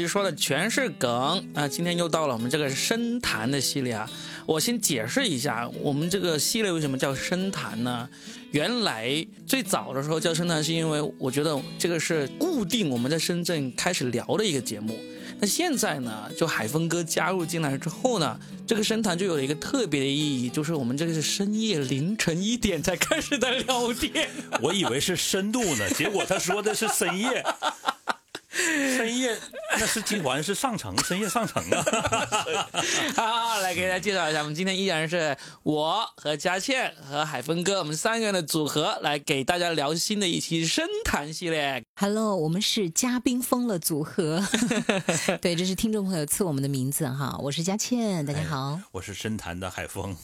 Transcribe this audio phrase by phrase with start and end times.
[0.00, 1.10] 期说的全是梗
[1.54, 1.68] 啊！
[1.68, 4.10] 今天又到了我们这个深谈的系列啊。
[4.46, 8.08] 我先解释一下，我们这个系列为什么叫深谈呢？
[8.50, 14.98] 原来最早的时候叫深谈，是因为我觉得这个是固定我们在深圳开始聊的一个节目。
[15.38, 24.28] 那现在呢，就海峰哥加入进来之后呢，这个深谈就有了一个特别的意义，就是我们这个是深夜凌晨一点才开始的聊天。
[24.60, 27.44] 我以为是深度呢，结果他说的是深夜。
[28.96, 29.36] 深夜
[29.78, 31.84] 那是今晚是上城，深夜上城啊！
[33.16, 41.82] 好，来给大家介绍一下，我们今天依然是我和佳倩和海峰哥，我们三个人的组合来给大家聊新的一期深谈系列。
[41.96, 44.44] Hello，我们是嘉宾疯了组合，
[45.40, 47.36] 对，这是听众朋友赐我们的名字哈。
[47.40, 50.16] 我是佳倩，大家好，我是深谈的海峰。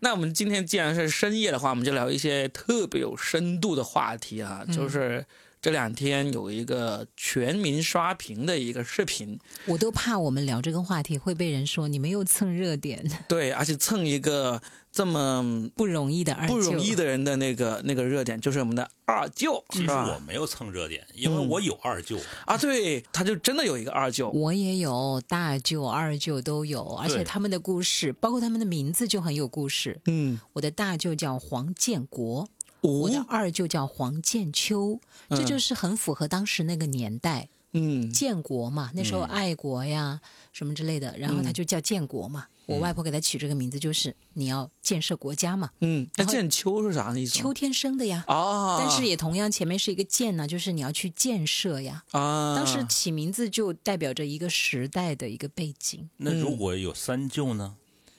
[0.00, 5.26] 那我们今天既然是深夜的话，我们就聊一些特别有深度的话题啊，就是。
[5.64, 13.02] 这两天有一个全民刷屏的一个视频，我都怕我们聊这个话题会被人说你们又蹭热点。
[13.26, 14.60] 对，而且蹭一个
[14.92, 19.64] 这么不容易的二不容易的人的那个那个热点，就是我们的二舅。
[19.70, 22.58] 其实我没有蹭热点，因为我有二舅啊。
[22.58, 24.28] 对，他就真的有一个二舅。
[24.32, 29.98] 我也有大舅、二舅都有，而且他们的故事，包括他们的名字就很有故事。
[30.04, 32.46] 嗯，我的大舅叫黄建国。
[32.88, 37.48] 我的二舅叫黄建秋，这就是很符合当时那个年代。
[37.76, 40.20] 嗯，建国嘛，那时候爱国呀
[40.52, 42.46] 什么之类的，然后他就叫建国嘛。
[42.66, 45.68] 我外婆给他取这个名字，就是你要建设国家嘛。
[45.80, 47.34] 嗯，那建秋是啥意思？
[47.34, 48.24] 秋天生的呀。
[48.28, 48.76] 哦。
[48.78, 52.04] 但是也同样前面是一个建呢，就是你要去建设呀。
[52.12, 52.54] 啊。
[52.54, 56.08] 当时起名字就代表着一个时代的一个背景。
[56.18, 57.74] 那如果有三舅呢？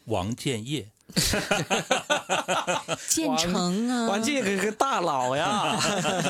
[0.06, 0.90] 王建业。
[3.08, 5.78] 建成啊，王建是个大佬呀。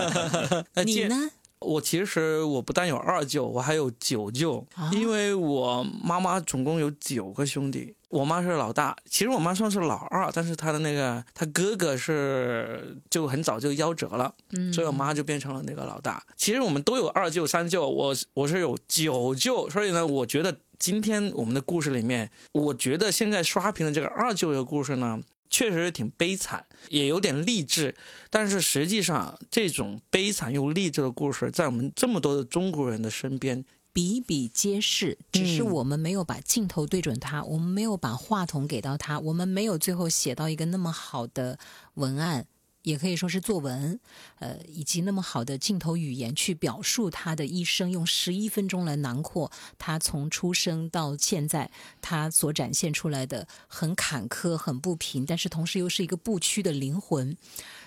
[0.86, 1.30] 你呢？
[1.60, 8.96] 我其实我不但有二舅，我还有九舅，因为我妈妈总共有九个兄弟，我妈是老大。
[9.10, 14.32] 其实我妈算是老二，但是她的那个她哥哥是就很早就夭折了，
[14.72, 16.22] 所以我妈就变成了那个老大。
[16.36, 20.56] 其实我们都有二舅、三舅，我我是有九舅，所以呢，我觉得。
[20.86, 25.20] 今天我们的故事里面，我觉得现在刷屏的这个二舅的故事呢，
[25.50, 27.96] 确实是挺悲惨，也有点励志。
[28.30, 35.18] 但是实际上，这种悲惨又励志的故事，在我们这么多的中国人的身边比比皆是。
[35.32, 41.58] 只是我们没有把镜头对准他，我们没有把话筒给到他，我们没有最后写到一个那么好的
[41.96, 42.46] 文案。
[42.86, 44.00] 也可以说是作文，
[44.40, 51.70] 呃，以及那么好的镜头语言去表述他的一生，用十一分钟来囊括他从出生到现在
[52.00, 57.36] 他所展现出来的很坎坷、很不平，但是同时又是一个不屈的灵魂。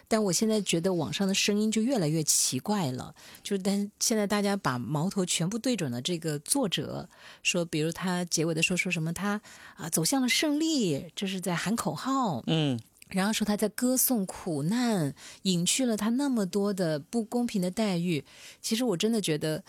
[0.09, 7.09] 但我现在觉得网上的声音就越来越奇怪了，就是但现在大家把矛头全部对准了这个作者，
[7.43, 9.41] 说，比如他结尾的时候说什么，他
[9.77, 12.81] 啊走向了胜利，这是在喊口号，嗯。
[13.11, 18.25] 然后说他在歌颂苦难，隐去了他那么多的不公平的待遇。
[18.61, 19.63] 其实我真的觉得，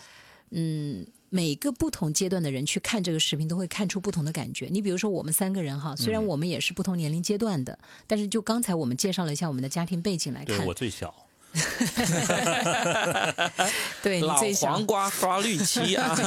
[0.50, 4.68] 嗯，每个不同阶段的人去看这个视频，都会看出不同的感觉。
[4.70, 11.14] 你比如说我们三个人哈，虽然我们也是不同年龄阶段的，但是就刚才我们介绍了一下我们的家庭背景来看，我最小。
[14.02, 16.14] 对，老黄瓜刷绿漆啊。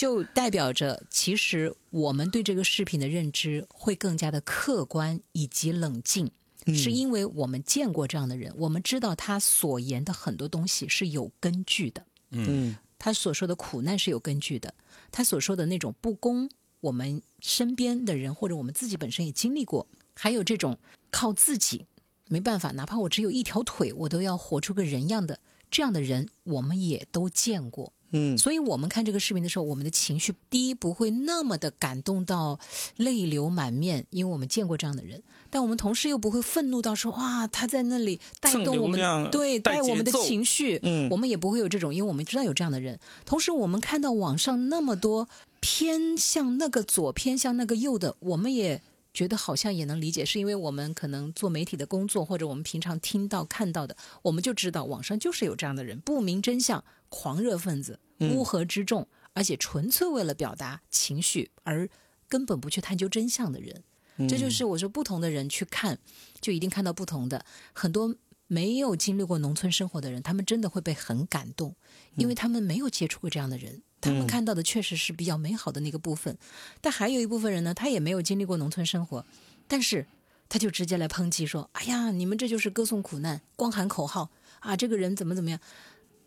[0.00, 6.30] 就代表着，其实我们对这个视频的认知会更加的客观以及冷静，
[6.68, 12.06] 是因为我们见过这样的人，我们知道他所言的很多东西是有根据的。
[12.30, 14.72] 嗯，他所说的苦难是有根据的，
[15.12, 16.48] 他所说的那种不公，
[16.80, 20.78] 我们身边的人或者我们自己本身也经历过，还有这种
[21.10, 21.84] 靠自己
[22.28, 25.40] 没办法，哪怕我只有一条腿，我都要活出个人样的
[25.70, 27.92] 这样的人，我们也都见过。
[28.12, 32.58] 嗯，所以我们看这个视频的时候，我们的情绪第一不会那么的感动到
[32.96, 42.98] 泪流满面，因为我们见过这样的人；但我们同时又不会愤怒到说哇他在那里带动我们，对带我们的情绪，嗯，我们也不会有这种，因为我们知道有这样的人。
[43.24, 45.28] 同时，我们看到网上那么多
[45.60, 48.82] 偏向那个左、偏向那个右的，我们也。
[49.12, 57.98] 觉得好像也能理解，是因为我们可能做媒体的工作，或者我们平常听到看到的，我们就知道网上就是有这样的人，不明真相、狂热分子、
[58.32, 61.88] 乌合之众，而且纯粹为了表达情绪而
[62.28, 63.82] 根本不去探究真相的人。
[64.28, 65.98] 这就是我说，不同的人去看，
[66.40, 67.44] 就一定看到不同的。
[67.72, 68.14] 很多
[68.46, 71.74] 没有经历过农村生活的人，他们真的会被很感动，
[72.16, 73.82] 因为他们没有接触过这样的人。
[74.00, 76.36] 他们看到的确实是比较美好的那个部分，
[76.80, 79.24] 但还有一部分人呢，他也没有经历过农村生活，
[79.68, 80.06] 但是
[80.48, 84.30] 他就直接来抨击说：“哎呀，你们这就是歌颂苦难，光喊口号
[84.60, 84.76] 啊！
[84.76, 85.60] 这个人怎么怎么样？”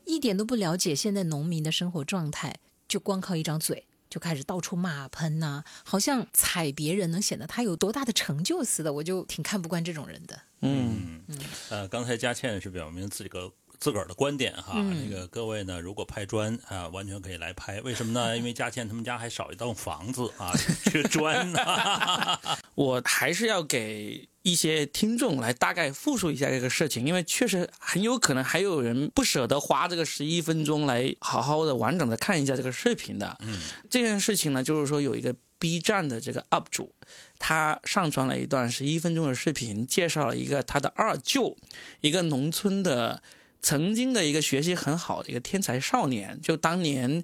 [0.06, 10.42] 一点都不了解现在农民的生活状态，就光靠一张嘴就开始到处骂喷呐、好像踩别人能显得他有多大的成就似的，我就挺看不惯这种人的。
[10.62, 11.24] 嗯，
[11.70, 13.52] 呃，刚才佳倩是表明自己个
[13.84, 17.82] 自个儿的观点哈，嗯那个各位呢，如果拍砖啊，完全可以来拍。
[17.82, 18.38] 为什么呢？
[18.38, 20.54] 因为佳倩他们家还少一栋房子啊，
[20.90, 21.60] 缺砖呢。
[22.76, 33.36] 我还是要给一些听众来大概复述一下这个事情，因为确实很有可能还有人不舍得花这个十一分钟来好好的完整的看一下这个视频的。
[33.42, 33.60] 嗯，
[33.90, 36.96] 这件事情呢，就是说有一个 B 站的这个 UP 主，
[37.38, 41.58] 他上传了一段十一分钟的视频，介绍了一个他的二舅，
[42.00, 43.22] 一个农村的
[43.64, 47.24] 曾经的一个学习很好的一个天才少年，就当年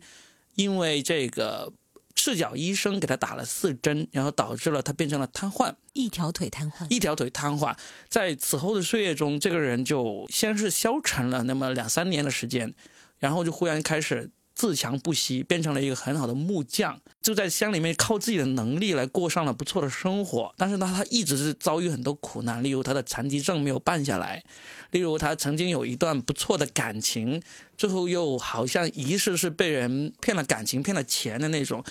[0.56, 1.72] 因为这个
[2.16, 5.76] 赤脚医生给他打了四针，然后导致了他变成了瘫痪。
[5.94, 7.76] 一条腿瘫痪，一条腿瘫痪，
[8.08, 12.74] 在此后的岁月中，这个人就先是消沉了那么两三年的时间，
[13.18, 20.54] 然后就忽然开始自强不息，变成了一个很好的木匠，就在乡里面靠自己的能力来过上了不错的生活。
[20.58, 24.44] 但是呢，他一直是遭遇很多苦难，例如他的残疾证没有办下来，
[24.92, 27.42] 例如他曾经有一段不错的感情，
[27.78, 31.82] 最后又好像疑似是被人骗了感情、骗了钱的那种。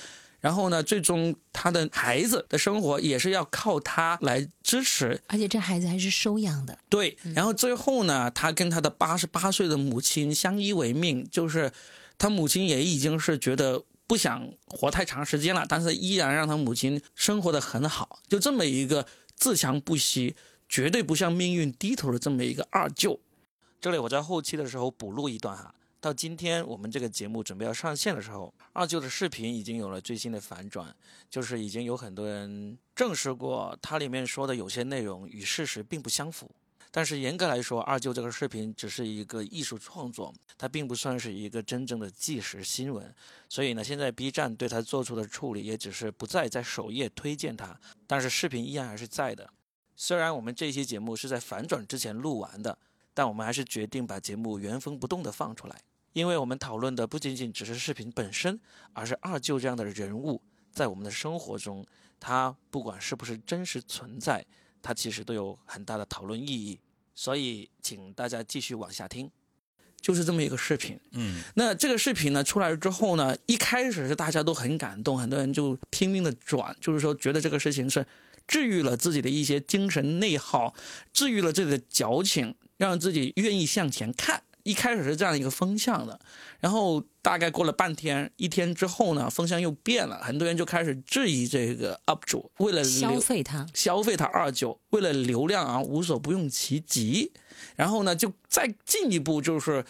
[0.41, 6.79] 然后呢，最终他的孩子的生活也是要靠他来支持，而且这孩子还是收养的。
[6.91, 7.17] 对。
[7.35, 11.73] 然后最后呢，他跟他的八十八岁的母亲相依为命，就是
[12.19, 19.07] 他母亲也已经是觉得不想活太长时间了，但是依然让他母亲生活的很好，就这么一个
[19.37, 20.35] 自强不息、
[20.69, 23.21] 绝对不向命运低头的这么一个二舅。
[23.81, 25.75] 这里我在后期的时候补录一段哈。
[26.01, 30.95] 到今天我们这个节目准备要上线的时候，二舅的视频已经有了最新的反转，
[31.29, 36.49] 就是已经有很多人证实过，它里面说的有些内容与事实并不相符。
[36.91, 43.15] 但是严格来说，二舅这个视频只是一个艺术创作，它并不算是一个真正的纪实新闻。
[43.49, 49.51] 所以呢，现在 B 站对它做出的处理也只是不再在首页推荐它，但是视频依然还是在的。
[49.97, 52.79] 虽然我们这期节目是在反转之前录完的，
[53.13, 55.81] 但我们还是决定把节目原封不动的放出来，
[56.13, 58.59] 因为我们讨论的不仅仅只是视频本身，
[58.93, 60.41] 而是二舅这样的人物
[60.71, 61.85] 在我们的生活中，
[62.21, 64.47] 他不管是不是真实存在，
[64.83, 66.79] 它其实都有很大的讨论意义。
[67.15, 69.29] 所以，请大家继续往下听，
[70.01, 70.97] 就是这么一个视频。
[71.11, 78.07] 嗯那这个视频呢出来之后呢，一开始是大家都很感动，很多人就拼命的转，就是说觉得这个事情是
[78.47, 80.73] 治愈了自己的一些精神内耗，
[81.13, 84.45] 治愈了自己的矫情，让自己愿意向前看。
[84.69, 86.21] 一开始是这样一个风向的，
[86.61, 97.33] 然后大概过了半天、一天之后呢，风向又变了，很多人就开始质疑这个 UP 主，为了消费它，消费他二九，为了流量啊，无所不用其极。
[97.77, 99.83] 然后呢，就再进一步就是，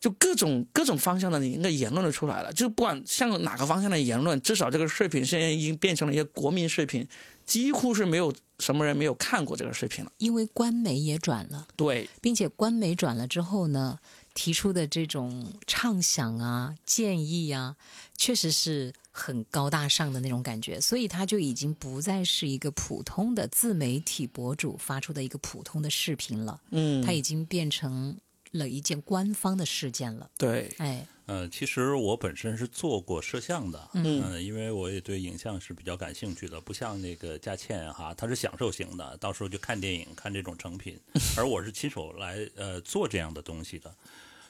[0.00, 2.52] 就各种各种方向的那个言论都出来了。
[2.52, 7.06] 就不管向哪个方向的言论，至少这个视频现在已经变成了一个国民视频，
[7.44, 10.12] 几乎是没有什么人没有看过这个视频了。
[10.18, 13.98] 因为官媒也转了，对，并且官媒转了之后呢，
[14.34, 17.76] 提出的这种畅想啊、建议啊，
[18.16, 28.16] 确实是很高大上的那种感觉，所以它就已经不再是一个普通的自媒体博主发出的一个普通的视频了，嗯，它已经变成
[28.52, 30.30] 了一件官方的事件了。
[30.38, 40.98] 对，哎，呃，其实我本身是做过摄像的，嗯呃因为我也对影像是比较感兴趣的，不像那个佳倩哈，她是享受型的，到时候就看电影看这种成品，
[41.36, 43.92] 而我是亲手来呃做这样的东西的。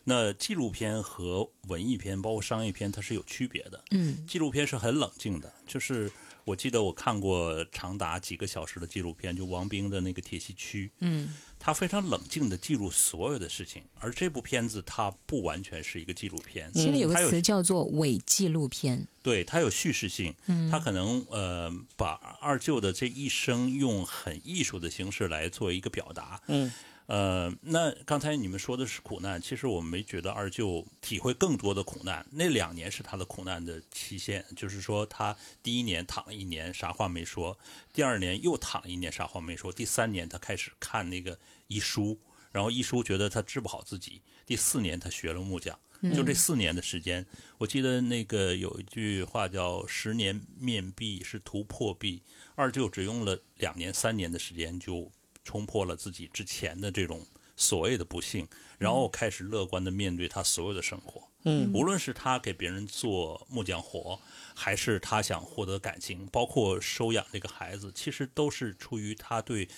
[0.05, 3.83] 那纪录片和文艺片，包括商业片，它是有区别的。
[3.91, 6.13] 嗯纪录片是很冷静的，就是
[6.47, 19.09] 我记得我看过长达几个小时的纪录片，就王兵的那个铁西区，嗯他非常冷静的记录所有的事情，而这部片子它不完全是一个纪录片，其实有个词叫做伪纪录片。
[19.25, 26.41] 对，它有叙事性，嗯它可能呃把二舅的这一生用很艺术的形式来做一个表达。
[26.47, 26.73] 嗯
[27.07, 32.27] 呃，那刚才你们说的是苦难，其实我没觉得二舅体会更多的苦难。
[32.33, 37.57] 那两年是他的苦难的期限，就是说他第一年躺了一年，啥话没说；
[37.93, 42.19] 第二年又躺了一年，啥话没说；第三年他开始看那个医书，
[42.51, 45.79] 然后医书觉得他治不好自己；第四年他学了木匠。
[46.15, 47.25] 就这四年的时间，
[47.57, 52.23] 我记得那个有一句话叫“十年面壁是突破壁”，
[52.55, 55.11] 二舅只用了两年、三年的时间就
[55.47, 57.25] 冲破了自己之前的这种
[57.57, 61.23] 所谓的不幸，然后开始乐观的面对他所有的生活。
[61.45, 64.19] 嗯无论是他给别人做木匠活，
[64.53, 69.69] 还是他想获得感情，包括收养这个孩子，其实都是出于他对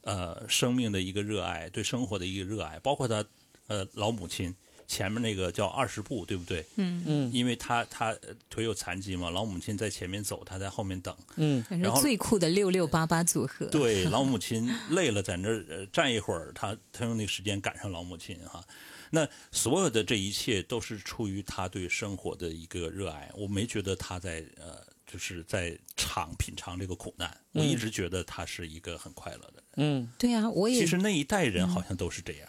[0.00, 3.22] 呃生命的一个热爱，对生活的一个热爱，包括他
[3.66, 4.56] 呃老母亲。
[4.92, 6.62] 前面那个叫二十步，对不对？
[6.76, 11.16] 嗯嗯因为他他呃腿有残疾嘛，老母亲在前面走，他在后面等。
[11.36, 13.64] 嗯然后最酷的六六八八组合。
[13.66, 18.62] 对，老母亲累了，在那儿呃站一会儿，他他用那个时间赶上老母亲哈。
[19.08, 23.30] 那所有的这一切都是出于他对生活的一个热爱。
[23.34, 27.34] 我没觉得他在呃，就是在尝品尝这个苦难。
[27.52, 29.62] 我一直觉得他是一个很快乐的人。
[29.76, 32.48] 嗯对呀，我也其实那一代人好像都是这样。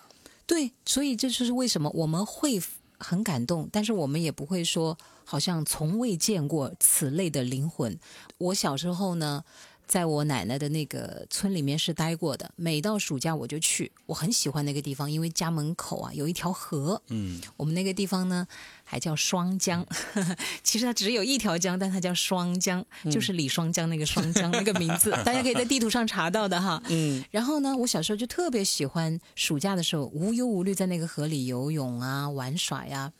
[0.53, 2.61] 对，所以这就是为什么我们会
[2.99, 4.95] 很感动，但是我们也不会说
[5.25, 7.97] 好像从未见过此类的灵魂。
[8.37, 9.43] 我小时候呢，
[9.85, 18.47] 在我奶奶的那个村里面是待过的，每到暑假我就去，我很喜欢那个地方，因为家门口啊有一条河，嗯，我们那个地方呢
[18.83, 19.85] 还叫双江，
[20.63, 26.81] 其实它只有一条江，但它叫双江，就是李双江那个双江那个名字， 大家可以在地图上查到的哈。
[26.89, 33.11] 嗯 然后呢，我小时候就特别喜欢暑假的时候无忧无虑在那个河里游泳啊、玩耍呀。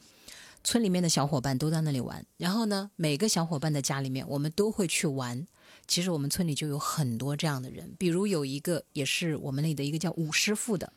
[0.65, 5.45] 村里面的小伙伴都在那里玩，然后呢，每个小伙伴的家里面我们都会去玩。
[5.93, 10.91] 其实我们村里就有很多这样的人，比如有一个也是我们那里的一个叫武师傅的，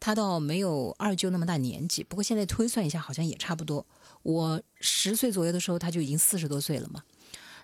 [0.00, 3.86] 他倒没有二舅那么大年纪，不过现在推算一下好像也差不多。
[4.24, 7.04] 我十岁左右的时候他就已经四十多岁了嘛。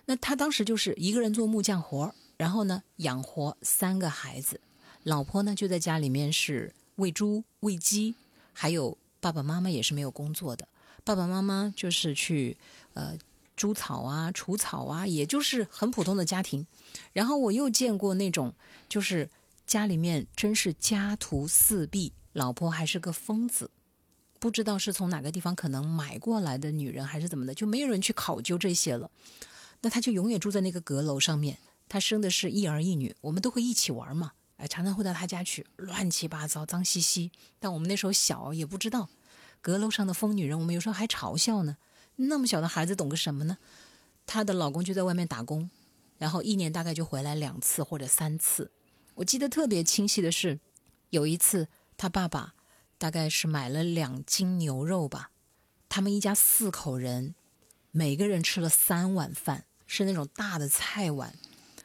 [0.05, 4.61] 那他当时就是一个人做木匠活儿然后呢养活三个孩子，
[5.03, 8.15] 老婆呢就在家里面是喂猪喂鸡，
[8.53, 10.65] 还有爸爸妈妈也是没有工作的，
[11.03, 12.55] 爸爸妈妈就是去
[12.93, 13.17] 呃
[13.57, 16.65] 猪草啊、除草啊，也就是很普通的家庭。
[17.11, 18.53] 然后我又见过那种
[18.87, 19.29] 就是
[19.65, 23.71] 家里面真是家徒四壁，老婆还是个疯子。
[24.39, 29.09] 不知道是从哪个地方可能买过来的女人还是怎么的，就没有人去考究这些了。
[29.81, 31.57] 那他就永远住在那个阁楼上面。
[31.89, 37.31] 他生的是一儿一女，我们都会一起玩嘛，哎，常常会到他家去，乱七八糟、脏兮兮。
[37.59, 39.09] 但我们那时候小，也不知道。
[39.61, 41.77] 阁楼上的疯女人，我们有时候还嘲笑呢。
[42.17, 43.57] 那么小的孩子懂个什么呢？
[44.25, 45.69] 她的老公就在外面打工，
[46.17, 48.69] 然后一年大概就回来两次或者三次。
[49.15, 50.59] 我记得特别清晰的是，
[51.09, 52.53] 有一次他爸爸
[52.97, 55.31] 大概是买了两斤牛肉吧，
[55.87, 57.33] 他们一家四口人，
[57.91, 61.33] 每个人吃了三碗饭，是那种大的菜碗。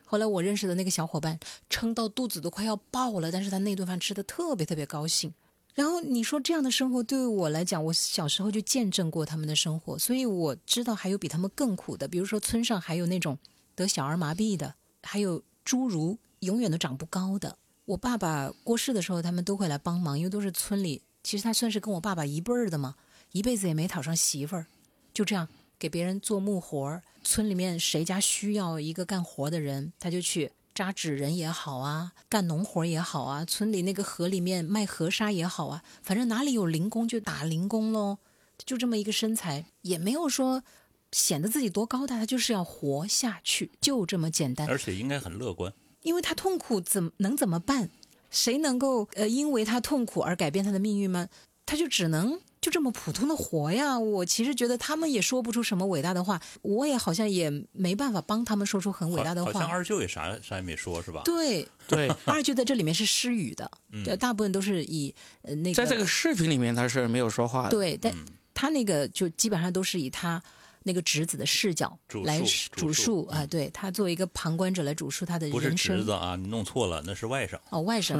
[0.04, 1.38] 后来我认识的那个小伙伴
[1.70, 5.32] 撑到肚子都快要爆了，但是他那顿饭吃的特别特别高兴。
[5.75, 13.38] 然后你说这样的生活对于我来讲，我小时候就见证过他们的生活，所以我知道还有比他们更苦的，比如说村上还有那种
[13.75, 17.57] 得小儿麻痹的，还有侏儒永远都长不高的。
[17.87, 22.95] 我爸爸过世的时候，他们都会来帮忙，因为都是村里，其实他算是跟我爸爸一辈儿的嘛，
[23.33, 24.67] 一辈子也没讨上媳妇儿，
[25.14, 25.49] 就这样
[25.79, 27.02] 给别人做木活儿。
[27.25, 38.19] 村里面谁家需要一个干活的人，他就去扎纸人也好啊，干农活也好啊，村里那个河里面卖河沙也好啊，反正哪里有零工就打零工喽。
[38.64, 40.62] 就这么一个身材，也没有说
[41.11, 44.69] 显得自己多高大，他就是要活下去，就这么简单。
[44.69, 45.73] 而且应该很乐观。
[46.02, 47.91] 因为他痛苦怎么能怎么办？
[48.31, 51.29] 谁能够呃因为他痛苦而改变他的命运吗？
[51.67, 53.99] 他就只能就这么普通的活呀。
[53.99, 59.75] 我其实觉得他们也说不出什么伟大的话，我也好像也没办法帮他们说出很伟大的话好像话。
[59.75, 61.21] 二舅也啥啥也没说，是吧？
[61.26, 63.71] 对，对， 二舅在这里面是失语的，
[64.02, 67.71] 对，大部分都是以呃那个在这个视频里面他是没有说话的。
[67.71, 68.14] 对，但
[68.54, 70.40] 他那个就基本上都是以他
[70.84, 75.96] 那个侄子的视角来主述啊，对他作为一个旁观者来主述他的不是人生。
[75.96, 77.58] 侄子啊，你弄错了，那是外甥。
[77.70, 78.14] 哦，外甥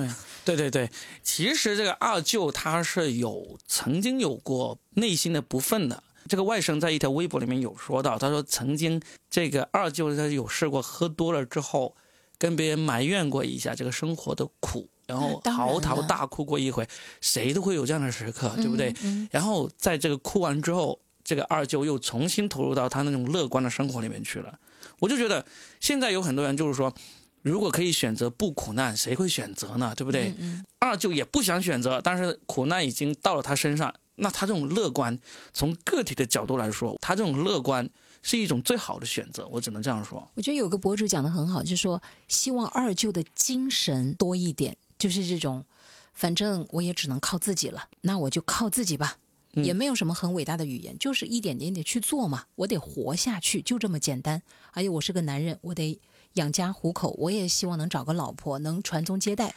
[0.45, 0.91] 对 对对对，
[1.23, 6.03] 其实这个二舅他是有曾经有过内心的不忿的。
[6.29, 11.97] 这个外甥在一条微博里面有说到，他说曾经这个二舅他有试过喝多了之后，
[12.39, 16.87] 跟别人埋怨过一下这个生活的苦，然后嚎啕大哭过一回，
[17.21, 18.95] 谁都会有这样的时刻，对不对？
[19.03, 24.59] 嗯然后在这个哭完之后，这个二舅又重新投入到他那种乐观的生活里面去了。
[24.99, 25.45] 我就觉得
[25.81, 26.93] 现在有很多人就是说，
[27.43, 29.95] 如果可以选择不苦难，谁会选择呢？
[29.97, 30.35] 对不对？
[30.39, 35.17] 嗯二舅也不想选择，但是苦难已经到了他身上，那他这种乐观，
[35.53, 37.89] 从个体的角度来说，他这种乐观
[38.21, 40.29] 是一种最好的选择，我只能这样说。
[40.35, 45.65] 我觉得有个博主讲的很好，就是说希望二舅的精神多一点，就是这种，
[46.13, 49.19] 反正我也只能靠自己了，那我就靠自己吧。
[49.55, 52.47] 嗯也没有什么很伟大的语言，就是一点点点去做嘛。
[52.55, 54.43] 我得活下去，就这么简单。
[54.73, 56.01] 而且我是个男人，我得
[56.35, 59.55] 养家糊口，我也希望能找个老婆，能传宗接代，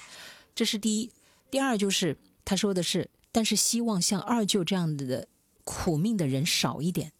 [0.53, 1.09] 这是第一。
[1.49, 5.27] 第二就是他说的是，但是希望像二舅这样的
[5.63, 7.13] 苦命的人少一点，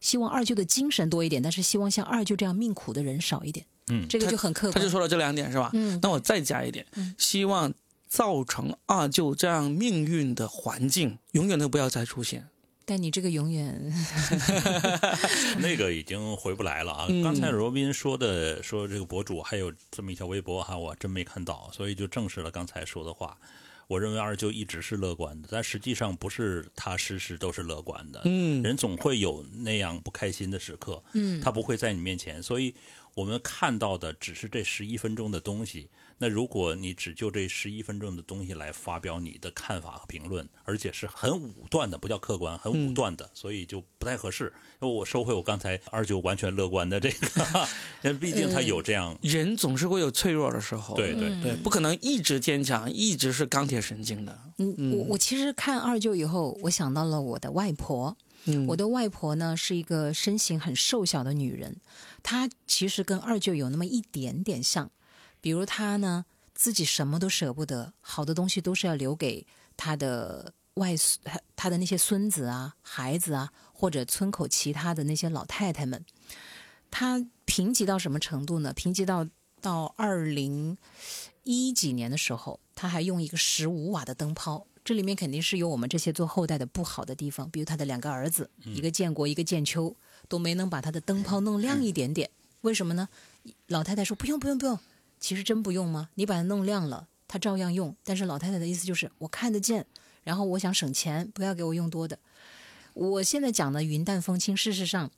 [0.00, 3.64] 希望二舅的精神多一点，但是希望像二舅这样命苦的人少一点。
[3.88, 4.72] 嗯这个就很客观。
[4.72, 5.70] 他就说了这两点是吧？
[5.74, 6.84] 嗯那我再加一点，
[7.16, 7.72] 希望
[8.16, 12.48] 造成二舅这样命运的环境永远都不要再出现。
[12.86, 13.92] 但你这个永远
[15.60, 17.06] 那个已经回不来了啊！
[17.22, 23.36] 刚才罗宾说的，说这个博主还有这么一条微博哈，我真没看到，所以就证实了刚才说的话。
[23.86, 28.22] 我认为二舅一直是乐观的，但实际上不是他时时都是乐观的。
[28.24, 31.02] 嗯，人总会有那样不开心的时刻。
[31.12, 32.74] 嗯，他不会在你面前，所以
[33.14, 35.90] 我们看到的只是这十一分钟的东西。
[36.18, 44.52] 那如果你只就这十一分钟的东西来发表你的看法和评论，而且是很武断的，不叫客观，很武断的，所以就不太合适。
[44.80, 47.68] 因为我收回我刚才二舅完全乐观的这个，
[48.02, 50.94] 因为毕竟他有这样，人总是会有脆弱的时候。
[50.96, 54.38] 对对对，不可能一直坚强，一直是钢铁神经的。
[54.58, 58.16] 嗯，我我其实看二舅以后，我想到了我的外婆。
[58.48, 61.76] 嗯我的外婆呢是一个身形很瘦小的女人，
[62.22, 64.88] 她其实跟二舅有那么一点点像，
[65.46, 66.24] 比如他呢
[66.56, 71.20] 自己什么都舍不得，好的东西都是要留给他的外孙、
[71.54, 76.04] 他的那些孙子啊、孩子啊，或者村口其他的那些老太太们。
[76.90, 78.72] 他贫瘠到什么程度呢？
[78.72, 79.24] 贫瘠到
[79.60, 80.76] 到二零
[81.44, 84.66] 一几年的时候，他还用一个十五瓦的灯泡。
[84.84, 89.94] 这里面肯定是有我们这些做后代的不好的地方，比如他的两个儿子，一个建国，一个建秋，
[90.26, 92.28] 都没能把他的灯泡弄亮一点点。
[92.62, 93.08] 为什么呢？
[93.68, 94.76] 老太太说不用不用不用，
[95.18, 96.10] 其实真不用吗？
[96.14, 97.94] 你把它弄亮了，它照样用。
[98.04, 99.86] 但是老太太的意思就是我看得见，
[100.24, 102.18] 然后我想省钱，不要给我用多的。
[102.94, 105.10] 我现在讲的云淡风轻，事实上，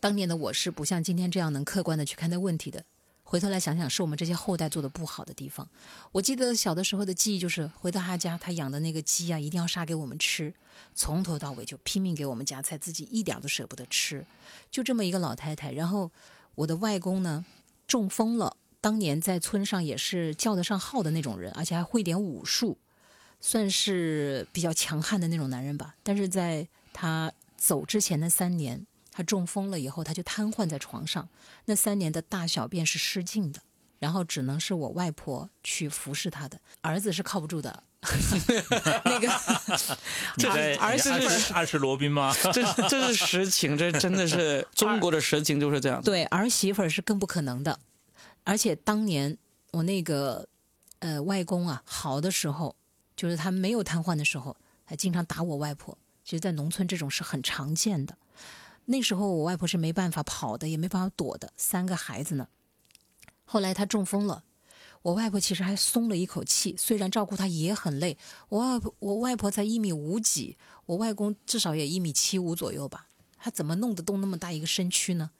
[0.00, 2.84] 当年的我是不像今天这样能客观的去看待问题的。
[3.26, 5.66] 回头来想想，是我们这些后代做的不好的地方。
[6.12, 10.54] 我记得小的时候的记忆就是，回到他家，他养的那个鸡啊，一定要杀给我们吃，
[10.94, 14.24] 从头到尾就拼命给我们夹菜，自己一点都舍不得吃。
[14.70, 15.72] 就这么一个老太太。
[15.72, 16.12] 然后
[16.54, 17.44] 我的外公呢，
[17.86, 22.76] 中风了，当年在村上也是叫得上号的那种人，而且还会点武术，
[23.40, 25.94] 算是比较强悍的那种男人吧。
[26.02, 28.86] 但是在他走之前的三年。
[29.16, 31.28] 他中风了以后，他就瘫痪在床上。
[31.66, 33.60] 那三年的大小便是失禁的，
[34.00, 36.60] 然后只能是我外婆去服侍他的。
[36.80, 37.84] 儿子是靠不住的，
[39.04, 39.28] 那个
[40.36, 42.34] 这在儿子暗示暗示罗宾吗？
[42.52, 46.02] 这这是实情，这真的是中国的实情就是这样。
[46.02, 47.78] 对儿媳妇儿是更不可能的。
[48.44, 49.36] 而且当年
[49.72, 50.48] 我那个
[51.00, 52.76] 呃外公啊好的时候，
[53.16, 55.96] 就是他没有瘫痪的时候，还经常打我外婆。
[56.24, 58.16] 其实，在农村这种是很常见的。
[58.86, 62.48] 那时候我外婆是没办法跑的，也没办法躲的，三个孩子呢。
[63.44, 64.44] 后来她中风了，
[65.02, 68.16] 我外婆其实还松了一口气，虽然照顾她也很累。
[68.48, 73.06] 我外婆我外婆才一米五几，我外公至少也一米七五左右吧，
[73.38, 75.30] 他怎么弄得动那么大一个身躯呢？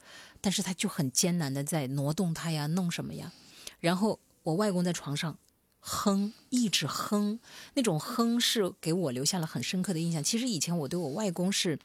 [0.45, 3.33] 但是他就很艰难的在挪动他呀，弄什么呀？
[3.81, 5.39] 然后我外公在床上
[5.81, 7.41] 哼，一直哼，
[7.73, 10.23] 那种哼是给我留下了很深刻的印象。
[10.23, 11.79] 其实以前我对我外公是。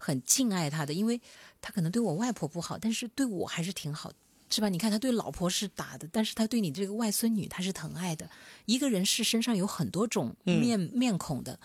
[0.00, 1.20] 很敬爱他的，因为
[1.60, 4.12] 他可能对我外婆不好，但是对我还是挺好，
[4.48, 4.68] 是吧？
[4.68, 8.28] 你看他对老婆是打的，但是他对你这个外孙女他是疼爱的。
[8.66, 11.58] 一个人是身上有很多种面、面孔的，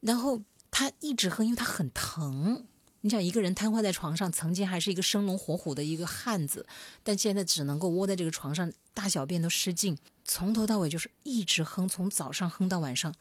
[0.00, 2.66] 然后他一直哼，因为他很疼。
[3.04, 6.66] 你想一个人瘫痪在床上，曾经还是一个生龙活虎的一个汉子，
[7.02, 13.14] 但现在只能够窝在这个床上，大小便都失禁，从头到尾就是一直哼，从早上哼到晚上，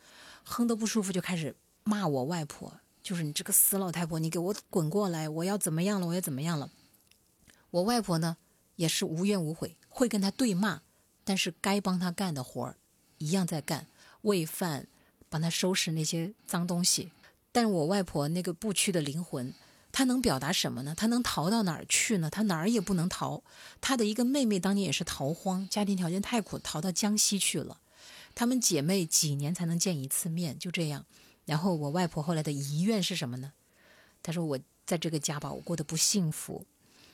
[0.45, 2.79] 哼得不舒服就开始骂我外婆。
[3.01, 5.27] 就是你这个死老太婆，你给我滚过来！
[5.27, 6.07] 我要怎么样了？
[6.07, 6.69] 我要怎么样了？
[7.71, 8.37] 我外婆呢，
[8.77, 10.79] 也是无怨无悔，会跟他对骂，
[11.25, 12.77] 但是该帮他干的活儿，
[13.17, 13.87] 一样在干，
[14.21, 14.87] 喂饭，
[15.27, 17.11] 帮他收拾那些脏东西。
[17.51, 19.53] 但是我外婆那个不屈的灵魂，
[19.93, 20.93] 她能表达什么呢？
[20.93, 22.29] 她能逃到哪儿去呢？
[22.29, 23.43] 她哪儿也不能逃。
[23.79, 27.79] 她的一个妹妹当年也是逃荒，家庭条件太苦，逃到江西去了。
[28.36, 31.06] 她们姐妹几年才能见一次面，就这样。
[31.45, 33.53] 然后我外婆后来的遗愿是什么呢？
[34.23, 36.65] 她说我在这个家吧，我过得不幸福。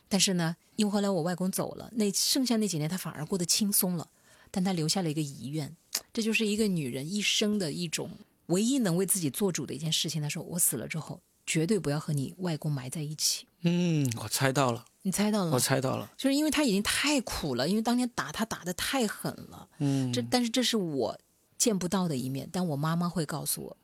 [0.08, 4.10] 但是呢，因为后来我外公走了，那剩下那几年她反而过得轻松了。
[4.50, 5.76] 但她留下了一个遗愿，
[6.14, 8.12] 这就是一个女人一生的一种
[8.48, 10.22] 唯一能为自己做主的一件事情。
[10.22, 13.48] 她说我死了之后，绝对不要和你外公埋在一起。
[13.62, 15.52] 嗯，我猜到了，你猜到了？
[15.52, 19.68] 我猜到了，就是因为他已经太苦了，因为当年打他打的太狠了。
[19.80, 21.18] 嗯，这但是这是我
[21.58, 23.78] 见不到的一面，但我妈妈会告诉我。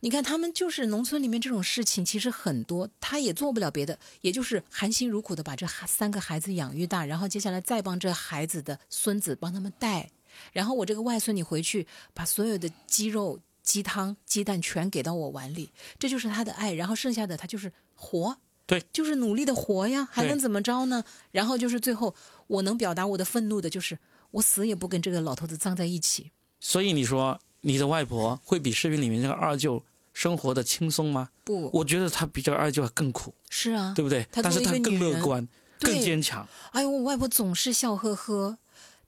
[0.00, 10.10] 你看，他们就是农村里面这种事情，其实很多，他也做不了别的，也就是含辛茹苦的把这三个孩子养育大，然后接下来再帮这孩子的孙子帮他们带，
[10.52, 21.02] 然后我这个外孙女回去把所有的肌肉、鸡汤、鸡蛋全给到我碗里，这就是他的爱，然后剩下的他就是活，对，就是努力的活呀，还能怎么着呢？
[21.32, 22.14] 然后就是最后
[22.46, 23.98] 我能表达我的愤怒的，就是
[24.30, 26.30] 我死也不跟这个老头子葬在一起。
[26.60, 31.30] 所以你说你的外婆会比视频里面那个二舅生活的轻松吗？
[31.42, 34.26] 不，我觉得他比较二舅更苦，是啊，对不对？
[34.30, 35.46] 但是他更乐观，
[35.80, 36.46] 更坚强。
[36.72, 38.58] 哎呦，我外婆总是笑呵呵，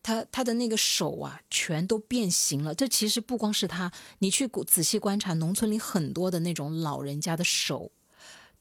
[0.07, 2.73] 她她的那个手啊，全都变形了。
[2.73, 3.91] 这其实不光是他，
[4.21, 7.91] 你去仔细观察农村里很多的那种老人家的手，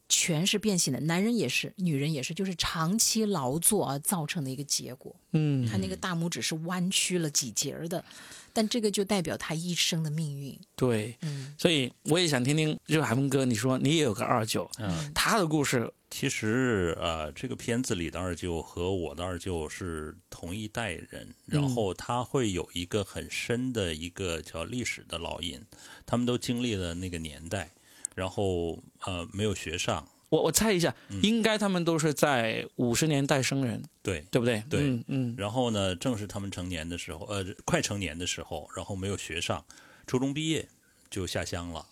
[0.09, 0.99] 全是变形的。
[1.01, 5.15] 男人也是，女人也是，就是长期劳作而造成的一个结果。
[5.33, 8.03] 嗯，他那个大拇指是弯曲了几节儿的，
[8.51, 10.59] 但这个就代表他一生的命运。
[10.75, 25.61] 对，嗯，所以我也想听听，就海峰哥，你说你也有个二舅，嗯，他的故事，其实呃，这个片子里的二舅和我的二舅是同一代人，然后他会有一个很深的一个叫历史的烙印，
[26.05, 27.69] 他们都经历了那个年代，
[28.15, 34.63] 然后呃没有学上，我我猜一下，嗯应该他们都是在五十年代生人，对，对不对？
[34.69, 39.65] 对嗯嗯然后呢，正是他们成年的时候，呃，快成年的时候，然后没有学上，
[40.07, 40.69] 初中毕业
[41.09, 41.85] 就下乡了。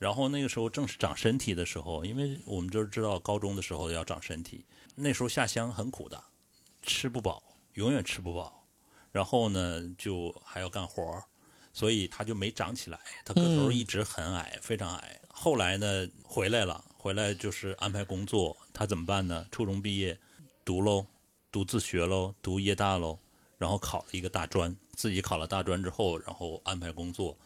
[0.00, 6.24] 然后那个时候正是长身体的时候，因为我们都知道高中的时候要长身体，那时候下乡很苦的，
[6.82, 7.42] 吃不饱，
[7.74, 8.64] 永远吃不饱。
[9.12, 11.22] 然后呢，就还要干活儿
[11.74, 15.20] 所以他就没长起来，他个头一直很矮，非常矮。
[15.28, 19.46] 后来呢，回来了，回来就是安排工作，他怎么办呢？
[19.52, 20.18] 初中毕业，
[20.64, 21.06] 读喽，
[21.52, 23.18] 读自学喽，读夜大喽，
[23.58, 27.36] 然后考了一个大专，自己考了大专之后，然后安排工作，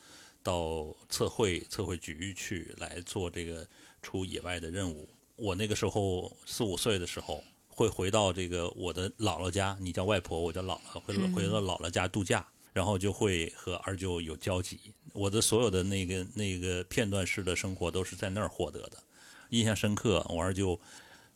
[0.45, 3.67] 到测绘测绘局去来做这个
[4.03, 5.09] 出野外的任务。
[5.35, 14.79] 我那个时候四五岁的时候，会回到这个我的姥姥家，你叫外婆，我叫姥姥，回回到姥姥家度假，然后就会和二舅有交集。
[15.13, 19.03] 我的所有的那个那个片段式的生活都是在那儿获得的，
[19.49, 20.25] 印象深刻。
[20.29, 20.79] 我二舅，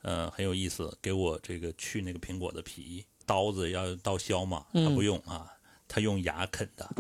[0.03, 5.51] 呃，很有意思，给我这个去那个苹果的皮，刀子要刀削嘛，他不用啊，
[5.88, 6.88] 他用牙啃的。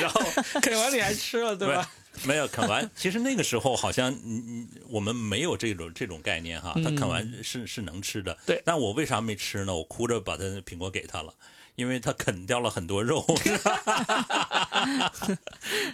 [0.00, 0.20] 然后
[0.60, 1.90] 啃完你还吃了，对吧？
[2.24, 6.74] 没有啃完，其实那个时候好像嗯嗯，我们没有这种这种概念哈。
[6.84, 9.74] 他啃完是是能吃的，对但我为啥没吃呢？
[9.74, 11.32] 我哭着把他的苹果给他了，
[11.80, 13.24] 因为他啃掉了很多肉，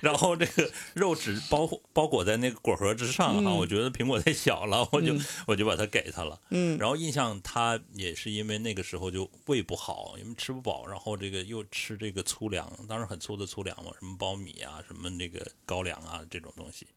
[0.03, 3.55] 然后这个肉只包包裹在那个果核之上哈。
[3.55, 5.15] 我觉得苹果太小了，我就
[5.47, 6.41] 我就把它给他了。
[6.51, 16.89] 嗯，然后印象他也是因为那个时候就胃不好，因为吃不饱，然后这个又吃这个粗粮，当时很粗的粗粮嘛，什么苞米啊，什么那个高粱啊这种东西。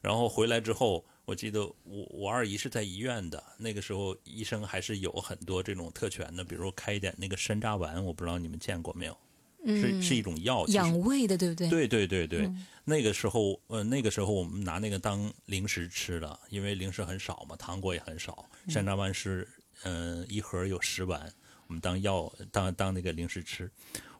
[0.00, 9.16] 然后回来之后，我记得我我二姨是在医院的，那个时候医生还是有很多这种特权的，比如开一点那个山楂丸，我不知道你们见过没有，
[9.64, 11.68] 是是一种药，养胃的，对不对？
[11.70, 12.50] 对对对对，
[12.84, 18.46] 那个时候，呃，那个时候我们拿那个当零食吃的，因为零食很少嘛，糖果也很少。
[18.68, 19.48] 山楂丸是，
[19.82, 21.32] 呃，一盒有十丸，
[21.66, 23.70] 我们当药当当那个零食吃。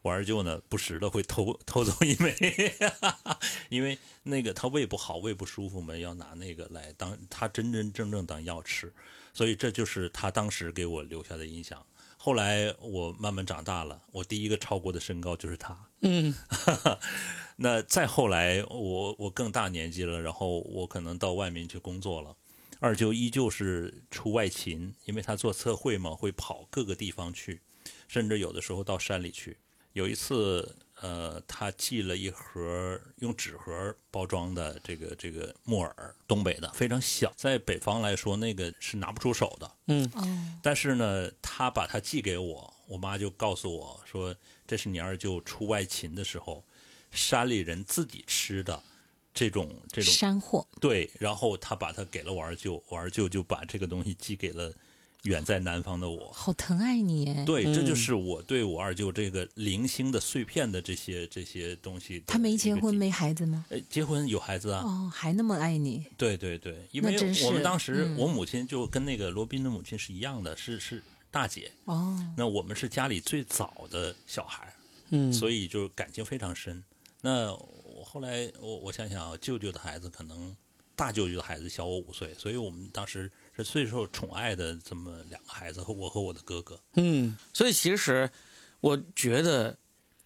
[0.05, 2.35] 我二舅呢，不时的会偷 偷走一枚，
[3.69, 8.93] 因为那个他胃不好，胃不舒服嘛，要拿那个来当他真真正正当药吃，
[9.33, 11.83] 所以这就是他当时给我留下的印象。
[12.17, 15.75] 后来我慢慢长大了，我第一个超过的身高就是他。
[16.01, 16.35] 嗯，
[17.57, 22.35] 那再后来我，我更大年纪了，然后我可能到外面去工作了。
[22.79, 27.61] 二舅依旧是出外勤，因为他做测绘嘛，会跑各个地方去，
[28.07, 29.57] 甚至有的时候到山里去。
[29.95, 39.71] 有一次，呃，他寄了一盒用纸盒包装的这个这个木耳，东北的，非常小，在北方来说那个是拿不出手的。
[39.87, 44.35] 嗯，但是呢，他把它寄给我，我妈就告诉我说，
[44.67, 46.65] 这是你二舅出外勤的时候，
[47.11, 48.83] 山里人自己吃的
[49.33, 54.73] 这种这种山货，对，然后他把它给了我二舅，我二舅就把这个东西寄给了
[55.25, 56.31] 远在南方的我。
[56.31, 57.43] 好疼爱你耶！
[57.45, 62.23] 对，这就是我对我二舅这个零星的碎片的这些这些东西。
[62.25, 62.95] 他没结婚？
[62.95, 63.65] 没孩子吗？
[63.69, 64.81] 呃，结婚有孩子啊。
[64.83, 71.71] 哦，还那么爱你，对对对，因为我们当时嗯我母亲就跟那个罗宾的母亲是一样的，是是大姐。
[71.85, 74.73] 哦，那我们是家里最早的小孩，
[75.09, 76.83] 嗯，所以就感情非常深。
[77.21, 80.55] 那我后来我我想想啊，舅舅的孩子可能
[80.95, 86.79] 大舅舅的孩子小我五岁，所以我们当时是最受宠爱的这么两个孩子，和我和我的哥哥。
[86.95, 88.29] 嗯，所以其实
[88.81, 89.77] 我觉得